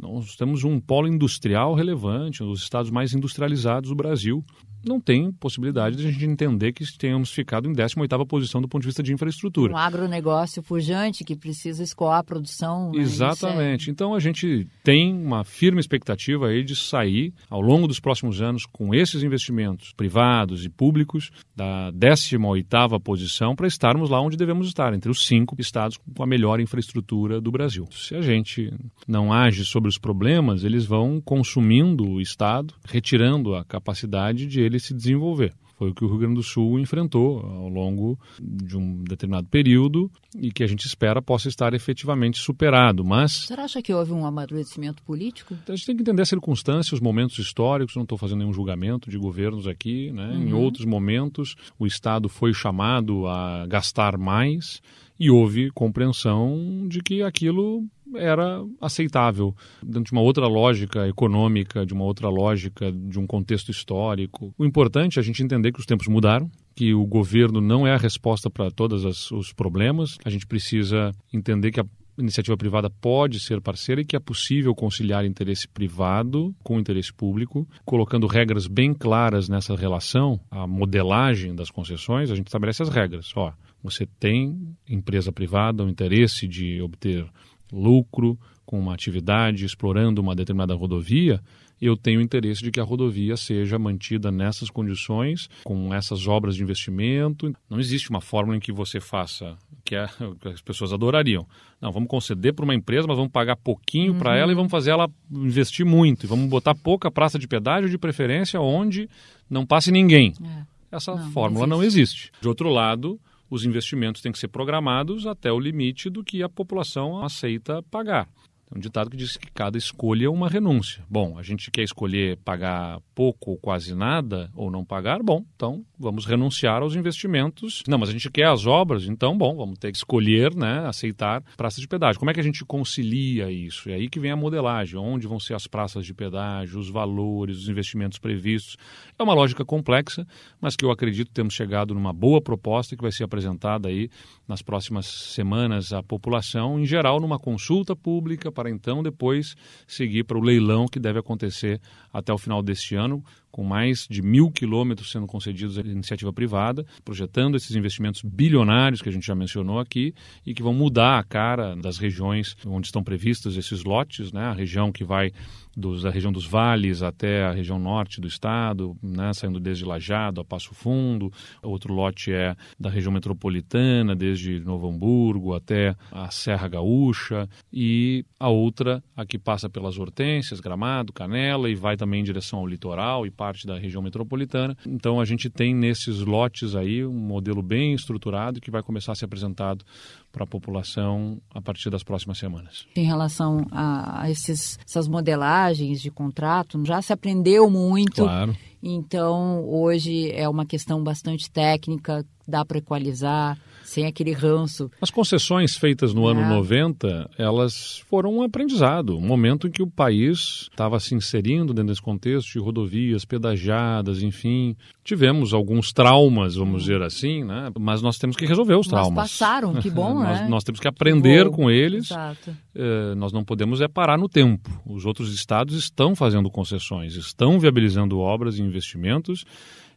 Nós 0.00 0.34
temos 0.36 0.64
um 0.64 0.80
polo 0.80 1.06
industrial 1.06 1.74
relevante, 1.74 2.42
um 2.42 2.46
dos 2.48 2.62
estados 2.62 2.90
mais 2.90 3.12
industrializados 3.12 3.90
do 3.90 3.96
Brasil 3.96 4.44
não 4.84 5.00
tem 5.00 5.30
possibilidade 5.32 5.96
de 5.96 6.06
a 6.06 6.10
gente 6.10 6.24
entender 6.24 6.72
que 6.72 6.84
tenhamos 6.96 7.30
ficado 7.30 7.68
em 7.68 7.72
18ª 7.72 8.26
posição 8.26 8.60
do 8.60 8.68
ponto 8.68 8.82
de 8.82 8.88
vista 8.88 9.02
de 9.02 9.12
infraestrutura. 9.12 9.72
Um 9.72 9.76
agronegócio 9.76 10.62
pujante 10.62 11.24
que 11.24 11.36
precisa 11.36 11.82
escoar 11.82 12.18
a 12.18 12.24
produção. 12.24 12.92
Né? 12.92 13.02
Exatamente. 13.02 13.88
É... 13.88 13.92
Então 13.92 14.14
a 14.14 14.20
gente 14.20 14.66
tem 14.82 15.14
uma 15.14 15.44
firme 15.44 15.80
expectativa 15.80 16.48
aí 16.48 16.64
de 16.64 16.74
sair 16.74 17.32
ao 17.48 17.60
longo 17.60 17.86
dos 17.86 18.00
próximos 18.00 18.40
anos 18.40 18.64
com 18.66 18.94
esses 18.94 19.22
investimentos 19.22 19.92
privados 19.92 20.64
e 20.64 20.68
públicos 20.68 21.30
da 21.54 21.92
18ª 21.92 23.00
posição 23.00 23.54
para 23.54 23.66
estarmos 23.66 24.08
lá 24.08 24.20
onde 24.20 24.36
devemos 24.36 24.66
estar, 24.66 24.94
entre 24.94 25.10
os 25.10 25.26
cinco 25.26 25.54
estados 25.58 25.98
com 25.98 26.22
a 26.22 26.26
melhor 26.26 26.60
infraestrutura 26.60 27.40
do 27.40 27.50
Brasil. 27.50 27.86
Se 27.90 28.14
a 28.14 28.22
gente 28.22 28.72
não 29.06 29.32
age 29.32 29.64
sobre 29.64 29.88
os 29.90 29.98
problemas, 29.98 30.64
eles 30.64 30.86
vão 30.86 31.20
consumindo 31.20 32.08
o 32.08 32.20
estado, 32.20 32.74
retirando 32.84 33.54
a 33.54 33.64
capacidade 33.64 34.46
de 34.46 34.60
ele 34.60 34.78
se 34.78 34.94
desenvolver. 34.94 35.52
Foi 35.80 35.88
o 35.88 35.94
que 35.94 36.04
o 36.04 36.08
Rio 36.08 36.18
Grande 36.18 36.34
do 36.34 36.42
Sul 36.42 36.78
enfrentou 36.78 37.40
ao 37.40 37.66
longo 37.66 38.18
de 38.38 38.76
um 38.76 39.02
determinado 39.02 39.48
período 39.48 40.10
e 40.38 40.52
que 40.52 40.62
a 40.62 40.66
gente 40.66 40.84
espera 40.84 41.22
possa 41.22 41.48
estar 41.48 41.72
efetivamente 41.72 42.38
superado. 42.38 43.02
Mas. 43.02 43.46
Você 43.46 43.54
acha 43.54 43.80
que 43.80 43.94
houve 43.94 44.12
um 44.12 44.26
amadurecimento 44.26 45.02
político? 45.02 45.56
A 45.66 45.74
gente 45.74 45.86
tem 45.86 45.96
que 45.96 46.02
entender 46.02 46.20
as 46.20 46.28
circunstâncias, 46.28 46.92
os 46.92 47.00
momentos 47.00 47.38
históricos. 47.38 47.96
Não 47.96 48.02
estou 48.02 48.18
fazendo 48.18 48.40
nenhum 48.40 48.52
julgamento 48.52 49.08
de 49.08 49.16
governos 49.16 49.66
aqui. 49.66 50.12
Né? 50.12 50.28
Uhum. 50.34 50.48
Em 50.48 50.52
outros 50.52 50.84
momentos, 50.84 51.56
o 51.78 51.86
Estado 51.86 52.28
foi 52.28 52.52
chamado 52.52 53.26
a 53.26 53.66
gastar 53.66 54.18
mais 54.18 54.82
e 55.18 55.30
houve 55.30 55.70
compreensão 55.70 56.86
de 56.88 57.00
que 57.00 57.22
aquilo 57.22 57.86
era 58.16 58.64
aceitável 58.80 59.54
dentro 59.82 60.04
de 60.04 60.12
uma 60.12 60.20
outra 60.20 60.46
lógica 60.46 61.08
econômica, 61.08 61.84
de 61.84 61.94
uma 61.94 62.04
outra 62.04 62.28
lógica 62.28 62.90
de 62.92 63.18
um 63.18 63.26
contexto 63.26 63.70
histórico. 63.70 64.54
O 64.58 64.64
importante 64.64 65.18
é 65.18 65.20
a 65.20 65.24
gente 65.24 65.42
entender 65.42 65.72
que 65.72 65.80
os 65.80 65.86
tempos 65.86 66.08
mudaram, 66.08 66.50
que 66.74 66.94
o 66.94 67.06
governo 67.06 67.60
não 67.60 67.86
é 67.86 67.92
a 67.92 67.98
resposta 67.98 68.48
para 68.48 68.70
todos 68.70 69.30
os 69.30 69.52
problemas. 69.52 70.16
A 70.24 70.30
gente 70.30 70.46
precisa 70.46 71.12
entender 71.32 71.70
que 71.70 71.80
a 71.80 71.86
iniciativa 72.18 72.56
privada 72.56 72.90
pode 72.90 73.40
ser 73.40 73.60
parceira 73.60 74.00
e 74.00 74.04
que 74.04 74.16
é 74.16 74.20
possível 74.20 74.74
conciliar 74.74 75.24
interesse 75.24 75.66
privado 75.66 76.54
com 76.62 76.78
interesse 76.78 77.12
público, 77.12 77.66
colocando 77.84 78.26
regras 78.26 78.66
bem 78.66 78.92
claras 78.92 79.48
nessa 79.48 79.74
relação, 79.74 80.38
a 80.50 80.66
modelagem 80.66 81.54
das 81.54 81.70
concessões, 81.70 82.30
a 82.30 82.34
gente 82.34 82.46
estabelece 82.46 82.82
as 82.82 82.88
regras. 82.88 83.32
Ó, 83.36 83.52
você 83.82 84.06
tem 84.18 84.76
empresa 84.88 85.32
privada 85.32 85.84
o 85.84 85.88
interesse 85.88 86.46
de 86.46 86.80
obter 86.82 87.26
lucro 87.72 88.38
com 88.64 88.78
uma 88.78 88.94
atividade 88.94 89.64
explorando 89.64 90.20
uma 90.20 90.34
determinada 90.34 90.74
rodovia, 90.74 91.40
eu 91.80 91.96
tenho 91.96 92.20
interesse 92.20 92.62
de 92.62 92.70
que 92.70 92.78
a 92.78 92.84
rodovia 92.84 93.36
seja 93.36 93.78
mantida 93.78 94.30
nessas 94.30 94.68
condições, 94.68 95.48
com 95.64 95.94
essas 95.94 96.28
obras 96.28 96.54
de 96.54 96.62
investimento. 96.62 97.52
Não 97.70 97.80
existe 97.80 98.10
uma 98.10 98.20
fórmula 98.20 98.56
em 98.56 98.60
que 98.60 98.70
você 98.70 99.00
faça 99.00 99.56
que, 99.82 99.96
é, 99.96 100.06
que 100.40 100.48
as 100.48 100.60
pessoas 100.60 100.92
adorariam. 100.92 101.46
Não, 101.80 101.90
vamos 101.90 102.08
conceder 102.08 102.52
para 102.52 102.64
uma 102.64 102.74
empresa, 102.74 103.08
mas 103.08 103.16
vamos 103.16 103.32
pagar 103.32 103.56
pouquinho 103.56 104.12
uhum. 104.12 104.18
para 104.18 104.36
ela 104.36 104.52
e 104.52 104.54
vamos 104.54 104.70
fazer 104.70 104.90
ela 104.90 105.10
investir 105.30 105.86
muito. 105.86 106.26
E 106.26 106.28
vamos 106.28 106.48
botar 106.50 106.74
pouca 106.74 107.10
praça 107.10 107.38
de 107.38 107.48
pedágio 107.48 107.88
de 107.88 107.96
preferência 107.96 108.60
onde 108.60 109.08
não 109.48 109.64
passe 109.64 109.90
ninguém. 109.90 110.34
É. 110.44 110.96
Essa 110.96 111.14
não, 111.14 111.30
fórmula 111.30 111.66
não 111.66 111.82
existe. 111.82 111.96
não 111.96 112.02
existe. 112.02 112.32
De 112.42 112.48
outro 112.48 112.68
lado, 112.68 113.18
os 113.50 113.64
investimentos 113.64 114.22
têm 114.22 114.30
que 114.30 114.38
ser 114.38 114.48
programados 114.48 115.26
até 115.26 115.52
o 115.52 115.58
limite 115.58 116.08
do 116.08 116.22
que 116.22 116.42
a 116.42 116.48
população 116.48 117.22
aceita 117.22 117.82
pagar. 117.90 118.28
Tem 118.70 118.78
um 118.78 118.80
ditado 118.80 119.10
que 119.10 119.16
diz 119.16 119.36
que 119.36 119.50
cada 119.50 119.76
escolha 119.76 120.26
é 120.26 120.28
uma 120.28 120.48
renúncia. 120.48 121.04
Bom, 121.10 121.36
a 121.36 121.42
gente 121.42 121.72
quer 121.72 121.82
escolher 121.82 122.38
pagar 122.44 123.00
pouco 123.16 123.50
ou 123.50 123.56
quase 123.58 123.96
nada 123.96 124.48
ou 124.54 124.70
não 124.70 124.84
pagar, 124.84 125.22
bom, 125.24 125.44
então 125.56 125.84
vamos 125.98 126.24
renunciar 126.24 126.80
aos 126.80 126.94
investimentos. 126.94 127.82
Não, 127.88 127.98
mas 127.98 128.10
a 128.10 128.12
gente 128.12 128.30
quer 128.30 128.46
as 128.46 128.66
obras, 128.66 129.06
então, 129.06 129.36
bom, 129.36 129.56
vamos 129.56 129.76
ter 129.76 129.90
que 129.90 129.98
escolher, 129.98 130.54
né, 130.54 130.86
aceitar 130.86 131.42
praças 131.56 131.80
de 131.80 131.88
pedágio. 131.88 132.20
Como 132.20 132.30
é 132.30 132.34
que 132.34 132.38
a 132.38 132.44
gente 132.44 132.64
concilia 132.64 133.50
isso? 133.50 133.90
É 133.90 133.94
aí 133.94 134.08
que 134.08 134.20
vem 134.20 134.30
a 134.30 134.36
modelagem, 134.36 134.96
onde 134.96 135.26
vão 135.26 135.40
ser 135.40 135.54
as 135.54 135.66
praças 135.66 136.06
de 136.06 136.14
pedágio, 136.14 136.78
os 136.78 136.88
valores, 136.88 137.58
os 137.58 137.68
investimentos 137.68 138.18
previstos. 138.18 138.76
É 139.18 139.22
uma 139.22 139.34
lógica 139.34 139.64
complexa, 139.64 140.24
mas 140.60 140.76
que 140.76 140.84
eu 140.84 140.92
acredito 140.92 141.32
temos 141.32 141.54
chegado 141.54 141.92
numa 141.92 142.12
boa 142.12 142.40
proposta 142.40 142.94
que 142.94 143.02
vai 143.02 143.10
ser 143.10 143.24
apresentada 143.24 143.88
aí 143.88 144.08
nas 144.46 144.62
próximas 144.62 145.06
semanas 145.06 145.92
à 145.92 146.02
população, 146.02 146.78
em 146.78 146.86
geral 146.86 147.20
numa 147.20 147.38
consulta 147.38 147.96
pública 147.96 148.52
para 148.60 148.68
então 148.68 149.02
depois 149.02 149.56
seguir 149.86 150.24
para 150.24 150.36
o 150.36 150.42
leilão 150.42 150.86
que 150.86 151.00
deve 151.00 151.18
acontecer 151.18 151.80
até 152.12 152.30
o 152.30 152.36
final 152.36 152.62
deste 152.62 152.94
ano, 152.94 153.24
com 153.50 153.64
mais 153.64 154.06
de 154.08 154.22
mil 154.22 154.50
quilômetros 154.50 155.10
sendo 155.10 155.26
concedidos 155.26 155.78
à 155.78 155.80
iniciativa 155.80 156.32
privada, 156.32 156.84
projetando 157.04 157.56
esses 157.56 157.74
investimentos 157.74 158.22
bilionários 158.22 159.02
que 159.02 159.08
a 159.08 159.12
gente 159.12 159.26
já 159.26 159.34
mencionou 159.34 159.78
aqui 159.78 160.14
e 160.46 160.54
que 160.54 160.62
vão 160.62 160.72
mudar 160.72 161.18
a 161.18 161.24
cara 161.24 161.74
das 161.76 161.98
regiões 161.98 162.56
onde 162.66 162.86
estão 162.86 163.02
previstos 163.02 163.56
esses 163.56 163.84
lotes, 163.84 164.32
né? 164.32 164.44
a 164.44 164.52
região 164.52 164.92
que 164.92 165.04
vai 165.04 165.32
dos, 165.76 166.02
da 166.02 166.10
região 166.10 166.32
dos 166.32 166.46
vales 166.46 167.02
até 167.02 167.44
a 167.44 167.52
região 167.52 167.78
norte 167.78 168.20
do 168.20 168.26
estado, 168.26 168.96
né? 169.02 169.32
saindo 169.32 169.60
desde 169.60 169.84
Lajado 169.84 170.40
a 170.40 170.44
Passo 170.44 170.74
Fundo, 170.74 171.32
outro 171.62 171.94
lote 171.94 172.32
é 172.32 172.56
da 172.78 172.90
região 172.90 173.12
metropolitana, 173.12 174.14
desde 174.14 174.60
Novo 174.60 174.88
Hamburgo 174.88 175.54
até 175.54 175.94
a 176.10 176.30
Serra 176.30 176.68
Gaúcha, 176.68 177.48
e 177.72 178.24
a 178.38 178.48
outra, 178.48 179.02
a 179.16 179.24
que 179.24 179.38
passa 179.38 179.68
pelas 179.68 179.98
Hortênsias, 179.98 180.60
Gramado, 180.60 181.12
Canela 181.12 181.70
e 181.70 181.74
vai 181.74 181.96
também 181.96 182.20
em 182.20 182.24
direção 182.24 182.58
ao 182.60 182.66
litoral 182.66 183.26
e 183.26 183.30
parte 183.40 183.66
da 183.66 183.78
região 183.78 184.02
metropolitana. 184.02 184.76
Então 184.86 185.18
a 185.18 185.24
gente 185.24 185.48
tem 185.48 185.74
nesses 185.74 186.18
lotes 186.20 186.76
aí 186.76 187.06
um 187.06 187.18
modelo 187.18 187.62
bem 187.62 187.94
estruturado 187.94 188.60
que 188.60 188.70
vai 188.70 188.82
começar 188.82 189.12
a 189.12 189.14
ser 189.14 189.24
apresentado 189.24 189.82
para 190.30 190.44
a 190.44 190.46
população 190.46 191.40
a 191.54 191.62
partir 191.62 191.88
das 191.88 192.02
próximas 192.02 192.36
semanas. 192.36 192.86
Em 192.94 193.06
relação 193.06 193.66
a 193.72 194.30
esses, 194.30 194.78
essas 194.86 195.08
modelagens 195.08 196.02
de 196.02 196.10
contrato, 196.10 196.84
já 196.84 197.00
se 197.00 197.14
aprendeu 197.14 197.70
muito. 197.70 198.24
Claro. 198.24 198.54
Então, 198.82 199.66
hoje 199.66 200.30
é 200.32 200.46
uma 200.46 200.66
questão 200.66 201.02
bastante 201.02 201.50
técnica, 201.50 202.22
dá 202.46 202.62
para 202.62 202.76
equalizar 202.76 203.58
sem 203.90 204.06
aquele 204.06 204.30
ranço. 204.30 204.88
As 205.00 205.10
concessões 205.10 205.76
feitas 205.76 206.14
no 206.14 206.28
é. 206.28 206.30
ano 206.30 206.48
90, 206.48 207.28
elas 207.36 207.98
foram 208.08 208.36
um 208.36 208.42
aprendizado, 208.42 209.18
um 209.18 209.20
momento 209.20 209.66
em 209.66 209.70
que 209.70 209.82
o 209.82 209.90
país 209.90 210.68
estava 210.70 211.00
se 211.00 211.12
inserindo 211.12 211.74
dentro 211.74 211.88
desse 211.88 212.00
contexto 212.00 212.52
de 212.52 212.60
rodovias 212.60 213.24
pedagiadas, 213.24 214.22
enfim. 214.22 214.76
Tivemos 215.02 215.52
alguns 215.52 215.92
traumas, 215.92 216.54
vamos 216.54 216.82
dizer 216.82 217.02
assim, 217.02 217.42
né? 217.42 217.72
mas 217.80 218.00
nós 218.00 218.16
temos 218.16 218.36
que 218.36 218.46
resolver 218.46 218.76
os 218.76 218.86
traumas. 218.86 219.12
Mas 219.12 219.32
passaram, 219.32 219.74
que 219.74 219.90
bom, 219.90 220.14
nós, 220.22 220.40
né? 220.40 220.48
Nós 220.48 220.62
temos 220.62 220.78
que 220.78 220.86
aprender 220.86 221.50
que 221.50 221.56
com 221.56 221.68
eles. 221.68 222.12
Exato. 222.12 222.56
Eh, 222.72 223.14
nós 223.16 223.32
não 223.32 223.42
podemos 223.42 223.80
é 223.80 223.88
parar 223.88 224.16
no 224.16 224.28
tempo. 224.28 224.70
Os 224.86 225.04
outros 225.04 225.34
estados 225.34 225.74
estão 225.74 226.14
fazendo 226.14 226.48
concessões, 226.48 227.16
estão 227.16 227.58
viabilizando 227.58 228.20
obras 228.20 228.56
e 228.56 228.62
investimentos 228.62 229.44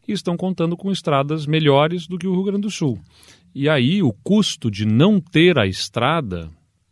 e 0.08 0.12
estão 0.12 0.36
contando 0.36 0.76
com 0.76 0.90
estradas 0.90 1.46
melhores 1.46 2.08
do 2.08 2.18
que 2.18 2.26
o 2.26 2.32
Rio 2.32 2.42
Grande 2.42 2.62
do 2.62 2.70
Sul. 2.72 2.98
E 3.54 3.68
aí 3.68 4.02
o 4.02 4.12
custo 4.12 4.70
de 4.70 4.84
não 4.84 5.20
ter 5.20 5.58
a 5.58 5.66
estrada 5.66 6.50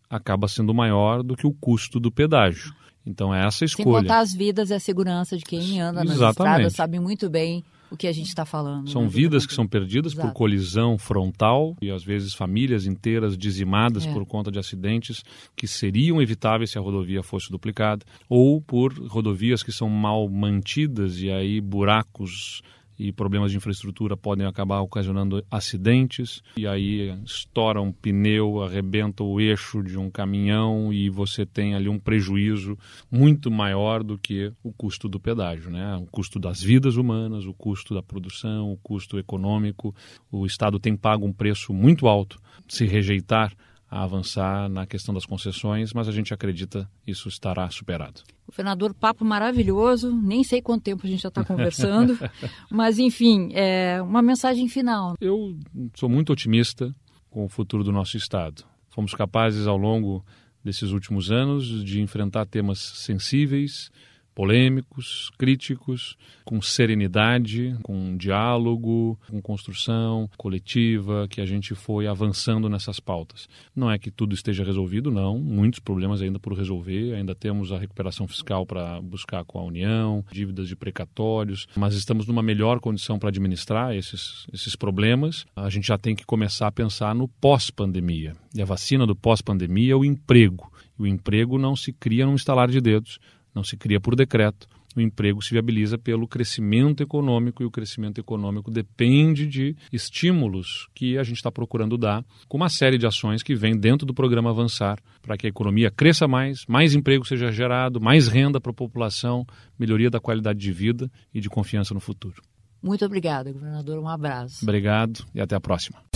acaba 0.09 0.47
sendo 0.47 0.73
maior 0.75 1.23
do 1.23 1.35
que 1.37 1.47
o 1.47 1.53
custo 1.53 1.99
do 1.99 2.11
pedágio. 2.13 2.73
Então 3.05 3.35
é 3.35 3.45
essa 3.47 3.65
a 3.65 3.67
escolha. 3.67 3.85
Sem 3.85 4.03
contar 4.03 4.21
as 4.21 4.33
vidas 4.33 4.71
e 4.71 4.75
a 4.75 4.79
segurança 4.81 5.37
de 5.37 5.45
quem 5.45 5.81
anda 5.81 6.05
nas 6.05 6.15
Exatamente. 6.15 6.31
estradas, 6.31 6.73
sabe 6.75 7.01
muito 7.01 7.29
bem 7.29 7.65
o 7.91 7.97
que 7.97 8.07
a 8.07 8.13
gente 8.13 8.29
está 8.29 8.45
falando. 8.47 8.89
São 8.89 9.03
né? 9.03 9.09
vidas 9.09 9.45
que 9.45 9.53
são 9.53 9.67
perdidas 9.67 10.13
Exato. 10.13 10.29
por 10.29 10.35
colisão 10.35 10.97
frontal 10.97 11.77
e 11.83 11.91
às 11.91 12.03
vezes 12.05 12.33
famílias 12.33 12.87
inteiras 12.87 13.37
dizimadas 13.37 14.07
É. 14.07 14.13
por 14.13 14.25
conta 14.25 14.51
de 14.51 14.59
acidentes 14.59 15.23
que 15.57 15.67
seriam 15.67 16.23
evitáveis 16.23 16.71
se 16.71 16.79
a 16.79 16.81
rodovia 16.81 17.23
fosse 17.23 17.51
duplicada, 17.51 18.05
ou 18.29 18.61
por 18.63 18.93
rodovias 19.09 19.63
que 19.63 19.73
são 19.73 19.89
mal 19.91 20.29
mantidas 20.29 21.19
e 21.21 21.31
aí 21.31 21.61
buracos 21.61 22.63
e 23.03 23.13
problemas 23.13 23.51
de 23.51 23.57
infraestrutura 23.57 24.17
podem 24.17 24.47
acabar 24.47 24.81
ocasionando 24.81 25.45
acidentes 25.51 26.43
e 26.57 26.67
aí 26.67 27.11
estoura 27.25 27.81
um 27.81 27.91
pneu, 27.91 28.63
arrebenta 28.63 29.25
o 29.25 29.41
eixo 29.41 29.83
de 29.83 29.99
um 29.99 30.09
caminhão 30.09 30.93
e 30.93 31.11
você 31.11 31.45
tem 31.45 31.75
ali 31.75 31.89
um 31.89 31.99
prejuízo 31.99 32.79
muito 33.11 33.51
maior 33.51 34.05
do 34.05 34.17
que 34.17 34.53
o 34.63 34.73
custo 34.73 35.09
do 35.09 35.19
pedágio, 35.19 35.71
né? 35.71 35.97
O 35.97 36.07
custo 36.07 36.39
das 36.39 36.63
vidas 36.63 36.97
humanas, 36.97 37.45
o 37.45 37.53
custo 37.53 37.93
da 37.93 38.03
produção, 38.03 38.73
o 38.73 38.77
custo 38.77 39.19
econômico. 39.19 39.95
O 40.31 40.47
Estado 40.47 40.79
tem 40.79 40.97
pago 40.97 41.27
um 41.27 41.33
preço 41.33 41.73
muito 41.73 42.07
alto 42.07 42.39
se 42.69 42.87
rejeitar 42.87 43.53
a 43.93 44.05
avançar 44.05 44.71
na 44.71 44.87
questão 44.87 45.13
das 45.13 45.27
concessões, 45.27 45.93
mas 45.93 46.09
a 46.09 46.13
gente 46.13 46.33
acredita 46.33 46.91
isso 47.07 47.29
estará 47.29 47.69
superado. 47.69 48.23
Governador, 48.47 48.95
papo 48.95 49.23
maravilhoso. 49.23 50.11
Nem 50.11 50.43
sei 50.43 50.63
quanto 50.63 50.83
tempo 50.83 51.07
a 51.07 51.11
gente 51.11 51.21
já 51.21 51.29
está 51.29 51.45
conversando, 51.45 52.19
mas 52.73 52.99
enfim, 52.99 53.51
é 53.53 54.01
uma 54.01 54.23
mensagem 54.23 54.67
final. 54.67 55.15
Eu 55.21 55.59
sou 55.95 56.09
muito 56.09 56.33
otimista 56.33 56.95
com 57.29 57.45
o 57.45 57.51
futuro 57.51 57.85
do 57.85 57.93
nosso 57.93 58.17
Estado. 58.17 58.65
Fomos 58.89 59.13
capazes, 59.15 59.67
ao 59.67 59.77
longo 59.77 60.25
desses 60.65 60.91
últimos 60.91 61.31
anos, 61.31 61.85
de 61.85 62.01
enfrentar 62.01 62.47
temas 62.47 62.79
sensíveis, 62.79 63.91
polêmicos, 64.35 65.31
críticos, 65.39 66.17
com 66.45 66.61
serenidade, 66.61 67.77
com 67.83 68.17
diálogo, 68.17 69.19
com 69.29 69.41
construção 69.41 70.29
coletiva, 70.37 71.27
que 71.29 71.41
a 71.41 71.47
gente 71.47 71.75
foi 71.75 72.07
avançando 72.07 72.69
nessas 72.69 72.99
pautas. 72.99 73.49
Não 73.75 73.91
é 73.91 73.99
que 73.99 74.11
tudo 74.11 74.35
esteja 74.35 74.65
resolvido, 74.65 75.11
não. 75.11 75.39
Muitos 75.39 75.81
problemas 75.81 76.23
ainda 76.23 76.39
por 76.39 76.55
resolver. 76.55 77.15
Ainda 77.15 77.35
temos 77.35 77.73
a 77.73 77.79
recuperação 77.79 78.27
fiscal 78.27 78.67
para 78.67 79.01
buscar 79.01 79.45
com 79.45 79.59
a 79.59 79.65
União, 79.65 80.25
dívidas 80.31 80.69
de 80.69 80.77
precatórios, 80.77 81.67
mas 81.77 81.95
estamos 81.95 82.27
numa 82.27 82.43
melhor 82.43 82.81
condição 82.81 83.19
para 83.19 83.29
administrar 83.29 83.95
esses, 83.95 84.47
esses 84.53 84.77
problemas. 84.77 85.45
A 85.55 85.69
gente 85.69 85.87
já 85.89 85.99
tem 85.99 86.15
que 86.15 86.25
começar 86.25 86.67
a 86.67 86.73
pensar 86.73 87.15
no 87.15 87.29
pós-pandemia. 87.29 88.35
E 88.55 88.63
a 88.63 88.65
vacina 88.65 89.07
do 89.07 89.17
pós-pandemia 89.17 89.93
é 89.93 89.97
o 89.97 90.05
emprego. 90.05 90.71
O 90.99 91.07
emprego 91.07 91.59
não 91.59 91.75
se 91.75 91.93
cria 91.93 92.27
num 92.27 92.35
estalar 92.35 92.69
de 92.69 92.81
dedos, 92.81 93.19
não 93.55 93.63
se 93.63 93.77
cria 93.77 94.01
por 94.01 94.15
decreto. 94.15 94.67
O 94.95 95.01
emprego 95.01 95.43
se 95.43 95.53
viabiliza 95.53 95.97
pelo 95.97 96.29
crescimento 96.29 97.03
econômico 97.03 97.63
e 97.63 97.67
o 97.67 97.71
crescimento 97.71 98.21
econômico 98.21 98.71
depende 98.71 99.47
de 99.47 99.75
estímulos 99.91 100.89
que 100.95 101.17
a 101.17 101.23
gente 101.23 101.37
está 101.37 101.51
procurando 101.51 101.97
dar 101.97 102.25
com 102.47 102.59
uma 102.59 102.69
série 102.69 102.99
de 102.99 103.07
ações 103.07 103.43
que 103.43 103.55
vem 103.55 103.79
dentro 103.79 104.07
do 104.07 104.13
programa 104.13 104.51
Avançar 104.51 104.99
para 105.23 105.37
que 105.37 105.47
a 105.47 105.49
economia 105.49 105.91
cresça 105.91 106.29
mais, 106.29 106.67
mais 106.67 106.95
emprego 106.95 107.27
seja 107.27 107.51
gerado, 107.51 108.01
mais 108.01 108.29
renda 108.29 108.61
para 108.61 108.71
a 108.71 108.75
população, 108.75 109.47
melhoria 109.79 110.11
da 110.11 110.21
qualidade 110.21 110.59
de 110.59 110.73
vida 110.73 111.11
e 111.33 111.41
de 111.41 111.49
confiança 111.49 111.95
no 111.95 112.01
futuro. 112.01 112.43
Muito 112.83 113.05
obrigada, 113.05 113.51
governador. 113.53 113.99
Um 113.99 114.09
abraço. 114.09 114.63
Obrigado 114.63 115.25
e 115.35 115.41
até 115.41 115.55
a 115.55 115.61
próxima. 115.61 116.12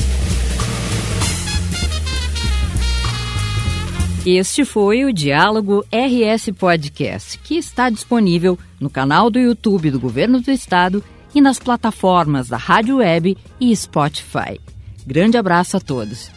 Este 4.26 4.64
foi 4.64 5.04
o 5.04 5.12
Diálogo 5.12 5.84
RS 5.92 6.50
Podcast, 6.58 7.38
que 7.38 7.56
está 7.56 7.88
disponível 7.88 8.58
no 8.80 8.90
canal 8.90 9.30
do 9.30 9.38
YouTube 9.38 9.88
do 9.88 10.00
Governo 10.00 10.40
do 10.40 10.50
Estado 10.50 11.00
e 11.32 11.40
nas 11.40 11.60
plataformas 11.60 12.48
da 12.48 12.56
Rádio 12.56 12.96
Web 12.96 13.38
e 13.60 13.76
Spotify. 13.76 14.60
Grande 15.06 15.38
abraço 15.38 15.76
a 15.76 15.80
todos. 15.80 16.28